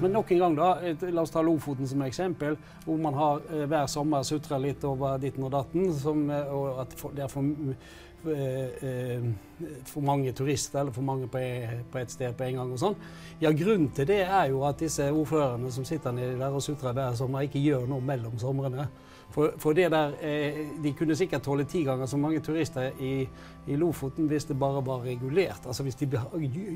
Men 0.00 0.12
nok 0.14 0.32
en 0.32 0.42
gang, 0.44 0.58
da, 0.58 0.68
la 1.10 1.22
oss 1.22 1.32
ta 1.34 1.42
Lofoten 1.42 1.88
som 1.88 2.02
eksempel, 2.06 2.58
hvor 2.84 3.00
man 3.02 3.16
har 3.18 3.40
hver 3.66 3.86
sommer 3.90 4.26
sutra 4.26 4.58
litt 4.62 4.84
over 4.86 5.18
ditten 5.22 5.46
og 5.46 5.54
datten, 5.54 5.88
som, 5.96 6.28
og 6.28 6.84
at 6.84 6.94
det 7.16 7.24
er 7.26 7.32
for 7.32 7.42
for 9.84 10.00
mange 10.00 10.32
turister 10.32 10.80
eller 10.80 10.92
for 10.92 11.02
mange 11.02 11.28
på, 11.30 11.38
på 11.92 11.98
et 11.98 12.10
sted 12.10 12.34
på 12.34 12.44
en 12.44 12.56
gang. 12.60 12.72
og 12.72 12.80
sånn. 12.80 12.96
Ja, 13.40 13.52
Grunnen 13.54 13.92
til 13.94 14.08
det 14.10 14.22
er 14.26 14.48
jo 14.50 14.64
at 14.66 14.80
disse 14.82 15.06
ordførerne 15.12 15.70
som 15.72 15.86
sitter 15.86 16.14
nedi 16.14 16.38
der 16.38 16.54
og 16.54 16.64
sutrer 16.64 16.96
hver 16.96 17.14
sommer, 17.18 17.46
ikke 17.46 17.62
gjør 17.62 17.86
noe 17.90 18.04
mellom 18.04 18.38
somrene. 18.40 18.88
For, 19.38 19.52
for, 19.58 19.72
der, 19.72 20.12
eh, 20.20 20.66
De 20.82 20.92
kunne 20.98 21.14
sikkert 21.16 21.42
tåle 21.42 21.64
ti 21.64 21.84
ganger 21.86 22.06
så 22.06 22.16
mange 22.16 22.40
turister 22.40 22.90
i, 23.00 23.28
i, 23.66 23.76
Lofoten 23.76 24.26
hvis 24.26 24.44
det 24.44 24.58
bare 24.58 24.82
var 24.86 25.04
regulert. 25.04 25.66
Altså 25.66 25.82
Hvis 25.82 25.94
de 25.94 26.08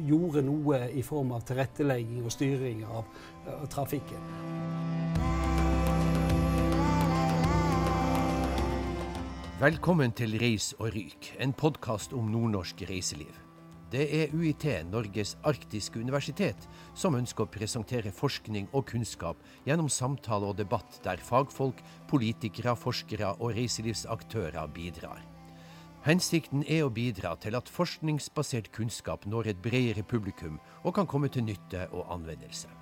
gjorde 0.08 0.42
noe 0.46 0.78
i 0.95 1.02
form 1.02 1.32
av 1.32 1.42
tilrettelegging 1.42 2.23
og 2.23 2.30
styring 2.30 2.84
av, 2.87 3.02
av 3.51 3.66
trafikken. 3.66 4.23
Velkommen 9.59 10.15
til 10.15 10.38
Reis 10.38 10.73
og 10.79 10.95
ryk, 10.95 11.34
en 11.42 11.52
podkast 11.52 12.15
om 12.15 12.30
nordnorsk 12.30 12.87
reiseliv. 12.87 13.52
Det 13.92 14.06
er 14.16 14.30
UiT, 14.32 14.64
Norges 14.88 15.34
arktiske 15.45 16.01
universitet, 16.01 16.64
som 16.96 17.12
ønsker 17.19 17.45
å 17.45 17.52
presentere 17.52 18.09
forskning 18.15 18.70
og 18.73 18.87
kunnskap 18.88 19.42
gjennom 19.66 19.91
samtale 19.92 20.48
og 20.48 20.56
debatt 20.56 20.96
der 21.05 21.20
fagfolk, 21.20 21.82
politikere, 22.09 22.73
forskere 22.73 23.34
og 23.34 23.52
reiselivsaktører 23.59 24.73
bidrar. 24.73 25.20
Hensikten 26.06 26.65
er 26.65 26.87
å 26.87 26.91
bidra 26.91 27.34
til 27.37 27.55
at 27.55 27.68
forskningsbasert 27.68 28.73
kunnskap 28.73 29.27
når 29.28 29.52
et 29.52 29.60
bredere 29.62 30.02
publikum 30.02 30.56
og 30.82 30.96
kan 30.96 31.06
komme 31.06 31.29
til 31.29 31.45
nytte 31.45 31.84
og 31.93 32.09
anvendelse. 32.16 32.73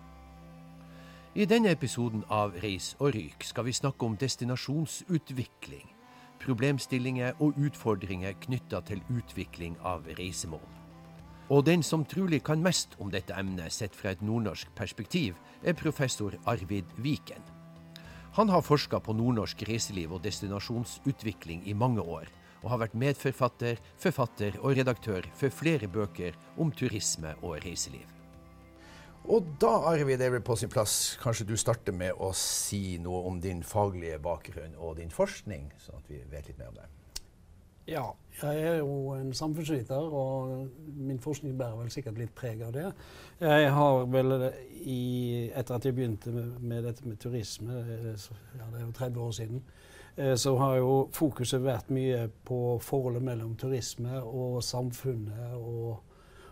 I 1.34 1.46
denne 1.46 1.74
episoden 1.74 2.22
av 2.30 2.54
Reis 2.62 2.94
og 3.00 3.16
ryk 3.18 3.44
skal 3.46 3.66
vi 3.66 3.74
snakke 3.74 4.06
om 4.06 4.14
destinasjonsutvikling, 4.18 5.88
problemstillinger 6.38 7.42
og 7.42 7.58
utfordringer 7.58 8.38
knytta 8.46 8.86
til 8.86 9.02
utvikling 9.10 9.74
av 9.82 10.06
reisemål. 10.18 10.79
Og 11.50 11.64
den 11.66 11.82
som 11.82 12.04
trolig 12.06 12.44
kan 12.46 12.62
mest 12.62 12.92
om 13.02 13.08
dette 13.10 13.34
emnet 13.34 13.74
sett 13.74 13.96
fra 13.96 14.12
et 14.14 14.20
nordnorsk 14.22 14.70
perspektiv, 14.78 15.34
er 15.66 15.74
professor 15.74 16.36
Arvid 16.46 16.86
Viken. 17.02 17.42
Han 18.38 18.48
har 18.48 18.62
forska 18.62 19.00
på 19.02 19.16
nordnorsk 19.18 19.64
reiseliv 19.66 20.14
og 20.14 20.22
destinasjonsutvikling 20.22 21.64
i 21.66 21.74
mange 21.74 22.04
år, 22.06 22.30
og 22.62 22.70
har 22.70 22.82
vært 22.84 22.94
medforfatter, 23.02 23.82
forfatter 23.98 24.60
og 24.60 24.78
redaktør 24.78 25.26
for 25.34 25.50
flere 25.50 25.90
bøker 25.90 26.38
om 26.60 26.70
turisme 26.70 27.34
og 27.42 27.58
reiseliv. 27.64 28.06
Og 29.30 29.50
da 29.60 29.72
Arvid, 29.90 30.22
er 30.22 30.38
det 30.38 30.44
på 30.46 30.54
sin 30.56 30.70
plass 30.70 31.18
kanskje 31.20 31.48
du 31.50 31.56
starter 31.58 31.92
med 31.92 32.14
å 32.14 32.30
si 32.36 32.96
noe 33.02 33.26
om 33.28 33.42
din 33.42 33.66
faglige 33.66 34.22
bakgrunn 34.22 34.78
og 34.78 34.96
din 35.02 35.10
forskning, 35.12 35.68
sånn 35.82 35.98
at 35.98 36.14
vi 36.14 36.22
vet 36.30 36.46
litt 36.46 36.62
mer 36.62 36.70
om 36.70 36.78
det. 36.78 36.88
Ja, 37.88 38.04
jeg 38.42 38.62
er 38.62 38.76
jo 38.76 39.12
en 39.16 39.32
samfunnsviter, 39.34 39.96
og 39.96 40.68
min 40.96 41.18
forskning 41.20 41.58
bærer 41.58 41.76
vel 41.76 41.90
sikkert 41.90 42.18
litt 42.20 42.34
preg 42.36 42.62
av 42.62 42.72
det. 42.76 42.86
Jeg 43.40 43.72
har 43.74 44.04
vel, 44.12 44.36
i, 44.80 45.50
etter 45.54 45.76
at 45.76 45.86
jeg 45.88 45.96
begynte 45.96 46.32
med, 46.32 46.84
dette 46.84 47.08
med 47.08 47.18
turisme, 47.20 47.80
ja, 47.80 48.68
det 48.72 48.80
er 48.80 48.84
jo 48.84 48.92
30 48.96 49.20
år 49.20 49.32
siden, 49.36 49.62
eh, 50.16 50.34
så 50.36 50.54
har 50.60 50.76
jo 50.76 50.94
fokuset 51.16 51.64
vært 51.64 51.90
mye 51.90 52.28
på 52.44 52.78
forholdet 52.84 53.24
mellom 53.26 53.56
turisme 53.60 54.22
og 54.22 54.62
samfunnet 54.64 55.56
og, 55.56 55.98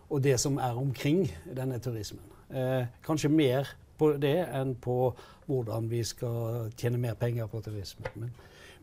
og 0.08 0.24
det 0.24 0.38
som 0.40 0.58
er 0.58 0.80
omkring 0.80 1.26
denne 1.56 1.78
turismen. 1.78 2.24
Eh, 2.50 2.88
kanskje 3.04 3.28
mer 3.32 3.68
på 3.98 4.12
det 4.16 4.38
enn 4.54 4.74
på 4.80 5.12
hvordan 5.48 5.88
vi 5.90 6.02
skal 6.04 6.70
tjene 6.76 7.00
mer 7.00 7.16
penger 7.18 7.48
på 7.50 7.60
turisme. 7.64 8.08
Men, 8.16 8.32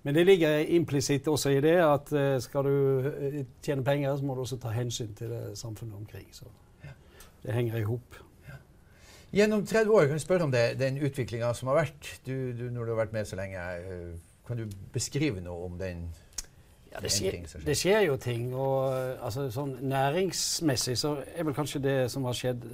men 0.06 0.14
det 0.14 0.26
ligger 0.28 0.60
implisitt 0.78 1.28
også 1.28 1.50
i 1.56 1.62
det 1.66 1.80
at 1.82 2.12
uh, 2.14 2.36
skal 2.42 2.68
du 2.68 3.08
uh, 3.10 3.40
tjene 3.66 3.84
penger, 3.84 4.14
så 4.18 4.26
må 4.26 4.36
du 4.38 4.44
også 4.44 4.60
ta 4.62 4.70
hensyn 4.76 5.16
til 5.18 5.34
det 5.34 5.58
samfunnet 5.58 5.98
omkring. 5.98 6.28
Så 6.32 6.46
ja. 6.84 6.94
det 7.44 7.56
henger 7.58 7.80
i 7.80 7.88
hop. 7.90 8.20
Ja. 8.46 8.60
Gjennom 9.34 9.66
30 9.66 9.96
år, 9.96 10.06
kan 10.06 10.22
du 10.22 10.24
spørre 10.24 10.46
om 10.46 10.54
det, 10.54 10.68
den 10.80 11.02
utviklinga 11.02 11.50
som 11.58 11.74
har 11.74 11.82
vært? 11.82 12.12
Du, 12.28 12.36
du, 12.54 12.70
når 12.70 12.86
du 12.86 12.94
har 12.94 13.02
vært 13.02 13.18
med 13.18 13.26
så 13.26 13.40
lenge, 13.40 13.66
kan 14.46 14.62
du 14.62 14.78
beskrive 14.94 15.42
noe 15.42 15.66
om 15.72 15.82
den? 15.82 16.06
Ja, 16.94 17.02
det 17.02 17.12
skjer, 17.12 17.42
det 17.66 17.76
skjer 17.76 18.06
jo 18.06 18.16
ting. 18.22 18.54
og 18.56 18.94
altså, 19.20 19.50
sånn 19.52 19.74
Næringsmessig 19.90 20.96
så 21.02 21.18
er 21.34 21.50
vel 21.50 21.58
kanskje 21.58 21.82
det 21.84 21.98
som 22.14 22.30
har 22.30 22.38
skjedd 22.38 22.70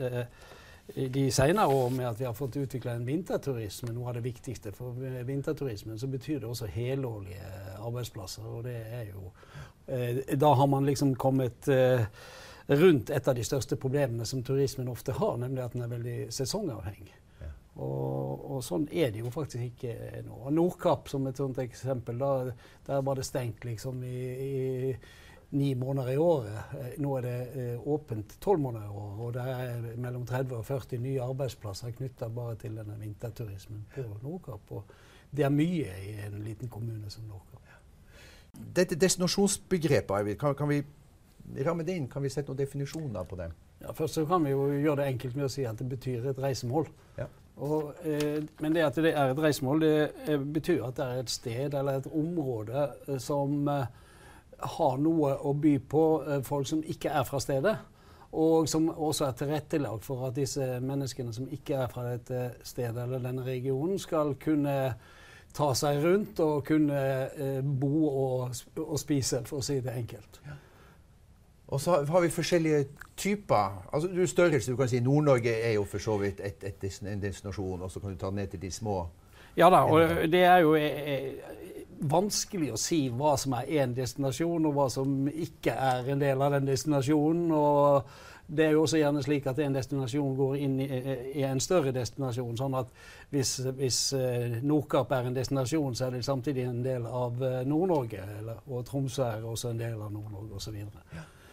de 0.96 1.32
senere 1.32 1.68
år 1.68 1.90
med 1.90 2.10
at 2.10 2.20
vi 2.20 2.26
har 2.26 2.34
fått 2.34 2.58
utvikla 2.58 2.96
en 2.98 3.06
vinterturisme, 3.08 3.94
noe 3.96 4.10
av 4.12 4.18
det 4.18 4.26
viktigste. 4.26 4.74
For 4.76 4.98
vinterturismen 5.28 6.00
så 6.00 6.10
betyr 6.12 6.42
det 6.42 6.50
også 6.50 6.70
helårlige 6.72 7.48
arbeidsplasser. 7.80 8.46
Og 8.48 8.66
det 8.68 8.78
er 8.82 9.10
jo 9.14 9.32
eh, 9.88 10.38
Da 10.38 10.54
har 10.54 10.68
man 10.68 10.86
liksom 10.86 11.16
kommet 11.16 11.68
eh, 11.72 12.06
rundt 12.68 13.10
et 13.10 13.28
av 13.28 13.36
de 13.36 13.44
største 13.44 13.76
problemene 13.76 14.26
som 14.26 14.44
turismen 14.44 14.92
ofte 14.92 15.16
har, 15.16 15.38
nemlig 15.38 15.64
at 15.64 15.74
den 15.74 15.86
er 15.86 15.96
veldig 15.96 16.20
sesongavhengig. 16.34 17.16
Og, 17.82 18.42
og, 18.52 18.60
sånn 18.66 18.84
er 18.92 19.14
det 19.14 19.22
jo 19.22 19.32
faktisk 19.32 19.64
ikke 19.64 20.22
nå. 20.26 20.52
Nordkapp 20.52 21.08
som 21.10 21.24
et 21.30 21.40
sånt 21.40 21.60
eksempel, 21.64 22.20
da, 22.20 22.52
der 22.88 23.04
var 23.08 23.18
det 23.18 23.26
stengt 23.26 23.64
liksom 23.66 24.04
i, 24.04 24.18
i 24.36 24.52
ni 25.52 25.74
måneder 25.76 26.14
i 26.14 26.18
året. 26.18 26.76
Eh, 26.80 26.92
nå 27.04 27.16
er 27.18 27.28
det 27.28 27.38
eh, 27.60 27.88
åpent 27.88 28.38
tolv 28.44 28.64
måneder 28.64 28.88
i 28.88 28.98
året, 29.04 29.20
og 29.20 29.34
det 29.36 29.48
er 29.56 29.88
mellom 30.00 30.26
30 30.26 30.58
og 30.58 30.66
40 30.66 31.02
nye 31.04 31.24
arbeidsplasser 31.24 31.96
knytta 31.98 32.30
bare 32.32 32.56
til 32.62 32.78
denne 32.80 33.00
vinterturismen 33.00 33.86
på 33.96 34.06
Nordkapp. 34.24 34.72
Og 34.72 34.94
det 35.32 35.48
er 35.48 35.54
mye 35.54 35.98
i 36.08 36.16
en 36.28 36.40
liten 36.46 36.72
kommune 36.72 37.10
som 37.10 37.28
Nordkapp. 37.28 37.62
Dette 38.76 38.96
destinasjonsbegrepet, 39.00 40.38
kan, 40.40 40.56
kan 40.56 40.70
vi 40.70 40.82
ramme 41.66 41.84
det 41.84 41.96
inn? 41.96 42.08
Kan 42.12 42.24
vi 42.24 42.30
sette 42.30 42.52
noen 42.52 42.60
definisjoner 42.60 43.28
på 43.28 43.38
det? 43.40 43.52
Ja, 43.82 43.94
Først 43.98 44.20
så 44.20 44.26
kan 44.30 44.44
vi 44.46 44.52
jo 44.52 44.68
gjøre 44.70 45.02
det 45.02 45.14
enkelt 45.14 45.38
med 45.38 45.48
å 45.48 45.52
si 45.52 45.64
at 45.66 45.80
det 45.80 45.88
betyr 45.90 46.28
et 46.32 46.42
reisemål. 46.42 46.90
Ja. 47.18 47.28
Og, 47.62 47.94
eh, 48.08 48.44
men 48.62 48.76
det 48.76 48.86
at 48.86 49.00
det 49.02 49.14
er 49.14 49.32
et 49.32 49.42
reisemål, 49.42 49.82
det 49.82 50.12
eh, 50.28 50.38
betyr 50.40 50.86
at 50.88 50.98
det 50.98 51.06
er 51.06 51.24
et 51.24 51.34
sted 51.34 51.74
eller 51.74 52.00
et 52.00 52.08
område 52.08 53.20
som 53.20 53.68
eh, 53.68 53.90
har 54.76 55.00
noe 55.02 55.36
å 55.42 55.54
by 55.58 55.78
på 55.90 56.04
eh, 56.26 56.44
folk 56.46 56.68
som 56.68 56.84
ikke 56.84 57.10
er 57.10 57.26
fra 57.28 57.40
stedet. 57.44 57.78
Og 58.32 58.70
som 58.72 58.88
også 58.90 59.26
er 59.28 59.40
tilrettelagt 59.40 60.06
for 60.08 60.30
at 60.30 60.38
disse 60.38 60.64
menneskene 60.80 61.34
som 61.36 61.50
ikke 61.52 61.82
er 61.84 61.90
fra 61.92 62.06
dette 62.14 62.46
stedet 62.64 63.04
eller 63.04 63.20
denne 63.20 63.44
regionen, 63.44 64.00
skal 64.00 64.38
kunne 64.40 64.76
ta 65.52 65.74
seg 65.76 66.00
rundt 66.06 66.40
og 66.40 66.62
kunne 66.68 67.00
eh, 67.28 67.60
bo 67.62 68.08
og, 68.08 68.62
og, 68.80 68.98
spise, 69.00 69.44
for 69.48 69.60
å 69.60 69.66
si 69.66 69.82
det 69.84 69.96
enkelt. 70.00 70.40
Ja. 70.48 70.58
Og 71.72 71.80
så 71.80 72.02
har 72.04 72.24
vi 72.24 72.30
forskjellige 72.32 72.86
typer. 73.18 73.82
Altså, 73.94 74.10
du 74.12 74.26
størrelse, 74.28 74.72
du 74.72 74.78
kan 74.80 74.90
si 74.92 75.00
Nord-Norge 75.00 75.52
er 75.52 75.76
jo 75.78 75.86
for 75.88 76.04
så 76.04 76.18
vidt 76.20 76.40
et, 76.44 76.64
et, 76.68 76.88
en 77.08 77.22
destinasjon, 77.22 77.82
og 77.82 77.92
så 77.92 78.00
kan 78.00 78.12
du 78.12 78.20
ta 78.20 78.32
ned 78.32 78.48
til 78.52 78.62
de 78.62 78.72
små. 78.72 79.06
Ja 79.58 79.70
da, 79.70 79.84
og 79.84 80.32
det 80.32 80.44
er 80.48 80.58
jo 80.64 80.76
eh, 80.76 81.34
vanskelig 82.02 82.72
å 82.74 82.80
si 82.82 83.06
hva 83.14 83.36
som 83.38 83.54
er 83.60 83.70
én 83.82 83.96
destinasjon, 83.96 84.66
og 84.66 84.76
hva 84.76 84.90
som 84.90 85.28
ikke 85.30 85.74
er 85.74 86.12
en 86.12 86.22
del 86.22 86.42
av 86.42 86.58
den 86.58 86.70
destinasjonen. 86.70 87.52
og 87.52 88.12
det 88.52 88.66
er 88.66 88.72
jo 88.76 88.82
også 88.84 89.00
gjerne 89.00 89.22
slik 89.24 89.46
at 89.48 89.60
en 89.64 89.76
destinasjon 89.76 90.34
går 90.36 90.56
inn 90.60 90.80
i, 90.84 90.88
i 91.40 91.44
en 91.48 91.60
større 91.64 91.94
destinasjon. 91.96 92.58
sånn 92.60 92.74
at 92.76 92.90
hvis, 93.32 93.54
hvis 93.78 94.00
uh, 94.18 94.58
Nordkapp 94.68 95.12
er 95.16 95.30
en 95.30 95.38
destinasjon, 95.38 95.96
så 95.96 96.06
er 96.06 96.18
det 96.18 96.26
samtidig 96.28 96.66
en 96.68 96.82
del 96.84 97.06
av 97.08 97.40
uh, 97.40 97.62
Nord-Norge. 97.64 98.26
Og 98.68 98.84
Tromsø 98.90 99.24
er 99.24 99.48
også 99.48 99.72
en 99.72 99.80
del 99.80 99.96
av 99.96 100.12
Nord-Norge 100.12 100.60
osv. 100.60 100.82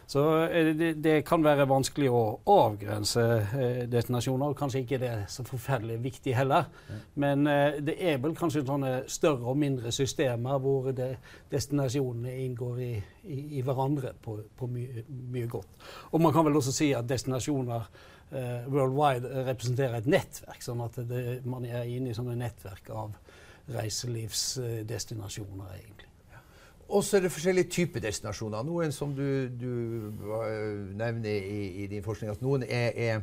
Så 0.08 0.46
eh, 0.46 0.76
det, 0.76 0.94
det, 1.04 1.24
kan 1.28 1.42
være 1.44 1.66
vanskelig 1.69 2.09
å 2.09 2.41
avgrense 2.48 3.22
eh, 3.60 3.83
destinasjoner. 3.92 4.47
og 4.48 4.56
Kanskje 4.56 4.80
ikke 4.80 4.98
det 5.03 5.09
er 5.12 5.27
så 5.28 5.44
forferdelig 5.44 5.98
viktig 6.00 6.33
heller. 6.36 6.65
Men 7.21 7.44
eh, 7.47 7.77
det 7.84 7.97
er 8.00 8.16
vel 8.22 8.33
kanskje 8.38 8.65
sånne 8.65 9.04
større 9.12 9.44
og 9.53 9.60
mindre 9.60 9.92
systemer 9.92 10.59
hvor 10.65 10.88
det, 10.97 11.10
destinasjonene 11.53 12.33
inngår 12.47 12.80
i, 12.86 12.94
i, 13.28 13.38
i 13.60 13.62
hverandre 13.66 14.15
på, 14.24 14.38
på 14.56 14.66
mye, 14.72 15.04
mye, 15.34 15.48
godt. 15.53 15.68
Og 16.12 16.24
man 16.24 16.33
kan 16.33 16.48
vel 16.48 16.56
også 16.56 16.72
si 16.72 16.88
at 16.97 17.09
destinasjoner 17.09 17.83
worldwide 18.68 19.44
representerer 19.47 19.94
et 20.00 20.09
nettverk. 20.12 20.60
Sånn 20.65 20.80
at 20.84 20.94
det, 21.09 21.41
man 21.48 21.65
er 21.68 21.88
inne 21.88 22.10
i 22.12 22.16
sånne 22.16 22.36
nettverk 22.36 22.91
av 22.92 23.16
reiselivsdestinasjoner, 23.72 25.68
egentlig. 25.77 26.09
Og 26.88 27.04
så 27.04 27.18
er 27.18 27.26
det 27.26 27.32
forskjellige 27.32 27.68
typer 27.68 28.00
destinasjoner. 28.00 28.64
Noen 28.64 28.94
som 28.96 29.12
du, 29.16 29.48
du 29.60 29.72
nevner 30.96 31.34
i, 31.36 31.66
i, 31.82 31.88
din 31.90 32.04
forskning, 32.04 32.32
at 32.32 32.40
noen 32.44 32.64
er, 32.64 32.96
er, 32.96 33.20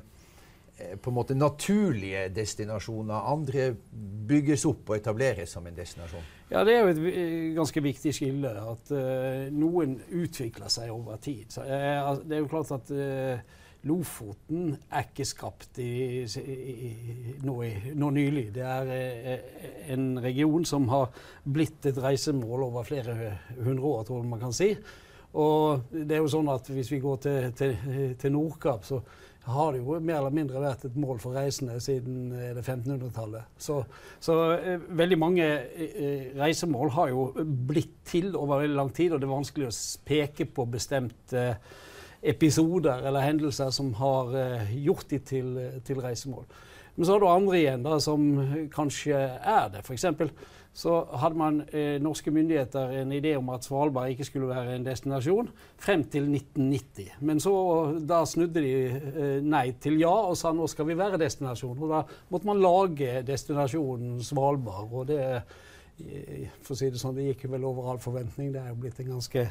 eh, 0.78 0.94
på 1.02 1.10
en 1.10 1.18
måte 1.18 1.38
naturlige 1.38 2.28
destinasjoner. 2.36 3.32
Andre 3.34 3.72
bygges 4.30 4.68
opp 4.70 4.94
og 4.94 5.00
etableres 5.00 5.58
som 5.58 5.66
en 5.66 5.78
destinasjon. 5.78 6.30
Ja, 6.52 6.64
Det 6.64 6.76
er 6.76 6.86
jo 6.86 6.94
et 6.94 7.56
ganske 7.58 7.82
viktig 7.82 8.14
skille. 8.14 8.54
At 8.54 8.94
uh, 8.94 9.50
noen 9.50 9.98
utvikler 10.14 10.70
seg 10.70 10.94
over 10.94 11.18
tid. 11.18 11.50
Så, 11.50 11.66
uh, 11.66 12.22
det 12.22 12.38
er 12.38 12.44
jo 12.46 12.52
klart 12.52 12.74
at 12.78 12.94
uh, 12.94 13.64
Lofoten 13.86 14.74
er 14.90 15.06
ikke 15.06 15.28
skapt 15.30 15.80
i, 15.84 16.24
i, 16.26 16.92
nå, 17.46 17.58
nå, 17.94 18.12
nylig. 18.16 18.48
Det 18.56 18.66
er 18.66 18.94
eh, 18.96 19.58
en 19.94 20.16
region 20.24 20.66
som 20.66 20.88
har 20.90 21.12
blitt 21.44 21.86
et 21.92 22.00
reisemål 22.02 22.68
over 22.72 22.88
flere 22.88 23.18
hundre 23.60 23.92
år, 23.92 24.08
tror 24.08 24.24
jeg 24.24 24.32
man 24.32 24.42
kan 24.42 24.56
si. 24.56 24.72
Og 25.36 25.92
det 25.92 26.16
er 26.16 26.24
jo 26.24 26.32
sånn 26.32 26.48
at 26.48 26.70
Hvis 26.72 26.90
vi 26.94 27.02
går 27.04 27.18
til, 27.26 27.48
til, 27.60 27.74
til 28.18 28.32
Nordkapp, 28.32 28.86
så 28.88 29.02
har 29.46 29.74
det 29.74 29.82
jo 29.84 30.00
mer 30.02 30.20
eller 30.20 30.34
mindre 30.34 30.62
vært 30.62 30.88
et 30.88 30.96
mål 30.98 31.20
for 31.22 31.38
reisende 31.38 31.78
siden 31.84 32.32
1500-tallet. 32.34 33.44
Eh, 33.44 33.62
så, 33.62 33.80
så 34.24 34.38
eh, 34.56 34.86
veldig 34.98 35.20
mange 35.22 35.46
eh, 35.46 36.32
reisemål 36.38 36.94
har 36.96 37.12
jo 37.14 37.28
blitt 37.46 38.00
til 38.10 38.32
over 38.34 38.64
veldig 38.64 38.80
lang 38.80 38.94
tid, 38.96 39.14
og 39.14 39.22
det 39.22 39.30
er 39.30 39.36
vanskelig 39.36 39.70
å 39.70 39.76
peke 40.08 40.50
på 40.50 40.66
bestemte 40.74 41.46
episoder 42.26 43.06
eller 43.06 43.26
hendelser 43.26 43.70
som 43.76 43.94
har 44.00 44.34
gjort 44.74 45.10
de 45.12 45.20
til, 45.22 45.52
til 45.86 46.02
reisemål. 46.02 46.48
Men 46.96 47.06
så 47.06 47.16
har 47.16 47.20
du 47.20 47.28
andre 47.28 47.58
igjen 47.60 47.84
da, 47.84 47.98
som 48.00 48.22
kanskje 48.72 49.18
er 49.36 49.72
det. 49.74 49.82
F.eks. 49.84 50.06
så 50.76 50.94
hadde 51.20 51.40
man 51.40 51.60
eh, 51.76 51.98
norske 52.04 52.32
myndigheter 52.32 52.94
en 53.02 53.12
idé 53.16 53.34
om 53.36 53.52
at 53.52 53.68
Svalbard 53.68 54.14
ikke 54.14 54.28
skulle 54.28 54.48
være 54.48 54.78
en 54.78 54.88
destinasjon 54.88 55.50
frem 55.82 56.06
til 56.12 56.30
1990. 56.32 57.20
Men 57.20 57.44
så 57.44 57.54
da 58.00 58.22
snudde 58.28 58.64
de 58.64 58.74
eh, 58.88 59.38
nei 59.44 59.68
til 59.84 60.00
ja 60.00 60.14
og 60.32 60.40
sa 60.40 60.54
nå 60.56 60.70
skal 60.72 60.88
vi 60.88 60.98
være 61.00 61.20
destinasjon. 61.20 61.84
Og 61.84 61.92
da 61.92 62.04
måtte 62.32 62.52
man 62.52 62.64
lage 62.64 63.22
destinasjonen 63.28 64.24
Svalbard. 64.24 64.92
og 64.92 65.08
det 65.12 65.22
eh, 66.00 66.48
for 66.64 66.76
å 66.76 66.80
si 66.80 66.92
det 66.92 67.00
sånn, 67.00 67.16
det 67.20 67.28
gikk 67.34 67.50
vel 67.52 67.68
over 67.68 67.92
all 67.92 68.04
forventning. 68.04 68.56
Det 68.56 68.64
er 68.64 68.72
jo 68.72 68.80
blitt 68.80 69.04
en 69.04 69.18
ganske 69.18 69.50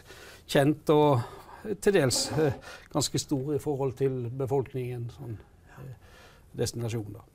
kjent 0.49 0.97
og 0.97 1.21
til 1.81 1.97
dels 1.97 2.25
eh, 2.39 2.57
ganske 2.93 3.19
stor 3.19 3.55
i 3.55 3.61
forhold 3.63 3.95
til 3.99 4.25
befolkningen. 4.39 5.07
sånn 5.17 5.39
eh, 5.79 5.95
destinasjon. 6.59 7.13
da 7.13 7.31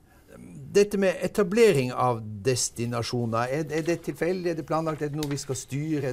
dette 0.72 0.98
med 0.98 1.18
etablering 1.26 1.92
av 1.92 2.20
destinasjoner, 2.22 3.50
er, 3.50 3.64
er 3.74 3.82
det 3.86 3.96
tilfeldig? 4.06 4.52
Er 4.52 4.60
det 4.60 4.66
planlagt? 4.66 5.02
Er 5.02 5.10
det 5.10 5.18
noe 5.18 5.30
vi 5.30 5.38
skal 5.40 5.58
styre? 5.58 6.12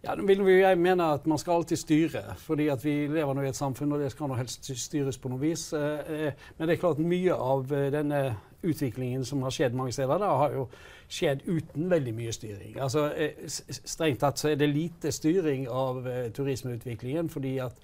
Ja, 0.00 0.14
nå 0.16 0.24
vil 0.24 0.40
Jeg 0.48 0.78
mener 0.80 1.18
at 1.18 1.26
man 1.28 1.38
skal 1.38 1.60
alltid 1.60 1.76
styre, 1.76 2.22
fordi 2.40 2.70
at 2.72 2.84
vi 2.84 3.06
lever 3.06 3.34
nå 3.36 3.42
i 3.44 3.50
et 3.50 3.56
samfunn, 3.56 3.92
og 3.92 4.00
det 4.00 4.12
skal 4.14 4.30
nå 4.30 4.38
helst 4.38 4.70
styres 4.72 5.18
på 5.20 5.28
noe 5.28 5.40
vis. 5.42 5.72
Eh, 5.76 6.32
men 6.56 6.68
det 6.68 6.76
er 6.76 6.80
klart 6.80 7.02
mye 7.04 7.36
av 7.36 7.68
denne 7.68 8.22
utviklingen 8.62 9.24
som 9.24 9.44
har 9.44 9.52
skjedd 9.52 9.76
mange 9.76 9.92
steder, 9.92 10.18
da 10.20 10.32
har 10.40 10.56
jo 10.56 10.66
skjedd 11.10 11.42
uten 11.48 11.90
veldig 11.90 12.14
mye 12.14 12.32
styring. 12.32 12.76
Altså, 12.80 13.08
Strengt 13.48 14.22
tatt 14.22 14.38
så 14.38 14.52
er 14.52 14.60
det 14.60 14.70
lite 14.70 15.12
styring 15.12 15.66
av 15.68 16.04
turismeutviklingen, 16.36 17.28
fordi 17.32 17.56
at 17.64 17.82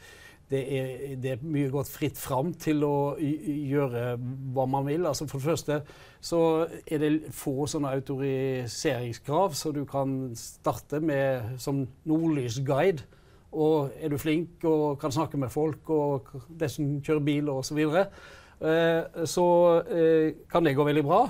det 0.50 0.78
er, 0.78 1.16
det 1.18 1.30
er, 1.34 1.42
mye 1.42 1.70
gått 1.74 1.88
fritt 1.90 2.18
fram 2.18 2.52
til 2.62 2.84
å 2.86 3.16
gjøre 3.18 4.14
hva 4.54 4.66
man 4.70 4.86
vil. 4.86 5.06
Altså 5.08 5.26
for 5.26 5.42
det 5.42 5.48
første 5.48 5.80
så 6.22 6.40
er 6.86 7.02
det 7.02 7.32
få 7.34 7.66
sånne 7.70 7.90
autoriseringskrav, 7.98 9.56
så 9.58 9.72
du 9.74 9.82
kan 9.90 10.30
starte 10.38 11.02
med 11.02 11.58
som 11.62 11.82
nordlysguide. 12.06 13.02
Og 13.56 13.90
er 13.98 14.12
du 14.12 14.18
flink 14.20 14.62
og 14.68 15.00
kan 15.00 15.14
snakke 15.14 15.38
med 15.40 15.50
folk 15.50 15.90
og 15.90 16.30
dessuten 16.60 17.00
kjøre 17.02 17.26
bil 17.26 17.50
osv., 17.50 17.70
så, 17.70 17.78
videre, 17.78 18.06
eh, 18.60 19.24
så 19.26 19.46
eh, 19.82 20.42
kan 20.50 20.66
det 20.66 20.76
gå 20.76 20.86
veldig 20.86 21.04
bra. 21.06 21.20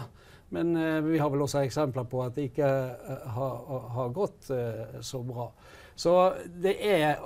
Men 0.55 0.77
eh, 0.77 1.01
vi 1.07 1.19
har 1.19 1.33
vel 1.33 1.47
også 1.47 1.65
eksempler 1.65 2.07
på 2.11 2.23
at 2.25 2.37
det 2.37 2.51
ikke 2.51 2.69
har, 3.37 3.81
har 3.97 4.15
gått 4.15 4.51
så 5.03 5.23
bra. 5.27 5.51
Så 5.97 6.13
det 6.63 6.77
er 6.85 7.19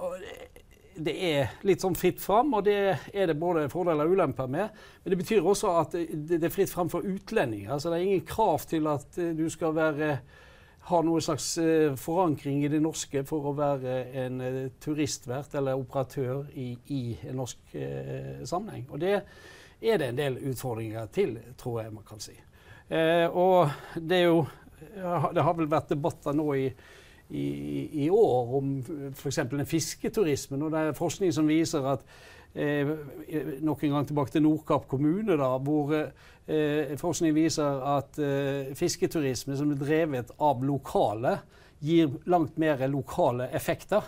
det 1.00 1.14
er 1.14 1.54
litt 1.66 1.82
sånn 1.82 1.96
fritt 1.96 2.20
fram, 2.20 2.52
og 2.56 2.66
det 2.66 2.76
er 3.12 3.30
det 3.30 3.38
både 3.38 3.68
fordeler 3.72 4.08
og 4.08 4.16
ulemper 4.16 4.50
med. 4.50 4.76
Men 5.02 5.12
det 5.12 5.18
betyr 5.20 5.46
også 5.46 5.72
at 5.80 5.96
det 5.96 6.40
er 6.42 6.52
fritt 6.52 6.72
fram 6.72 6.90
for 6.92 7.06
utlendinger. 7.06 7.72
Altså, 7.74 7.90
det 7.90 8.00
er 8.00 8.08
ingen 8.08 8.26
krav 8.28 8.66
til 8.68 8.88
at 8.90 9.18
eh, 9.20 9.32
du 9.36 9.46
skal 9.52 9.74
være, 9.76 10.10
ha 10.90 11.00
noe 11.06 11.22
slags 11.24 11.52
eh, 11.62 11.96
forankring 12.00 12.64
i 12.64 12.72
det 12.72 12.82
norske 12.84 13.24
for 13.28 13.50
å 13.50 13.56
være 13.56 13.96
en 14.24 14.44
eh, 14.44 14.60
turistvert 14.82 15.56
eller 15.60 15.80
operatør 15.80 16.50
i, 16.58 16.72
i 16.92 17.02
en 17.30 17.40
norsk 17.40 17.74
eh, 17.78 18.44
sammenheng. 18.48 18.86
Og 18.90 19.00
det 19.02 19.16
er 19.16 20.00
det 20.00 20.10
en 20.10 20.20
del 20.20 20.40
utfordringer 20.52 21.08
til, 21.14 21.38
tror 21.60 21.84
jeg 21.84 21.96
man 21.96 22.08
kan 22.08 22.22
si. 22.22 22.36
Eh, 22.90 23.26
og 23.30 23.70
det 23.94 24.24
er 24.24 24.26
jo 24.30 24.40
Det 24.90 25.42
har 25.44 25.54
vel 25.54 25.68
vært 25.70 25.92
debatter 25.92 26.34
nå 26.34 26.48
i 26.58 26.64
i, 27.30 28.04
i 28.04 28.10
år 28.10 28.56
om 28.58 28.74
f.eks. 29.14 29.40
den 29.50 29.66
fisketurismen. 29.68 30.62
Og 30.66 30.72
det 30.72 30.82
er 30.82 30.98
forskning 30.98 31.32
som 31.34 31.48
viser 31.50 31.86
at 31.92 32.04
eh, 32.54 32.90
Nok 33.62 33.84
en 33.86 33.96
gang 33.96 34.08
tilbake 34.08 34.34
til 34.34 34.44
Nordkapp 34.44 34.88
kommune, 34.90 35.36
da, 35.38 35.52
hvor 35.62 35.94
eh, 35.94 36.96
forskning 37.00 37.34
viser 37.36 37.84
at 37.96 38.18
eh, 38.18 38.72
fisketurisme 38.78 39.58
som 39.58 39.70
er 39.70 39.80
drevet 39.80 40.34
av 40.38 40.64
lokale, 40.66 41.38
gir 41.80 42.10
langt 42.28 42.58
mer 42.60 42.82
lokale 42.90 43.48
effekter 43.56 44.04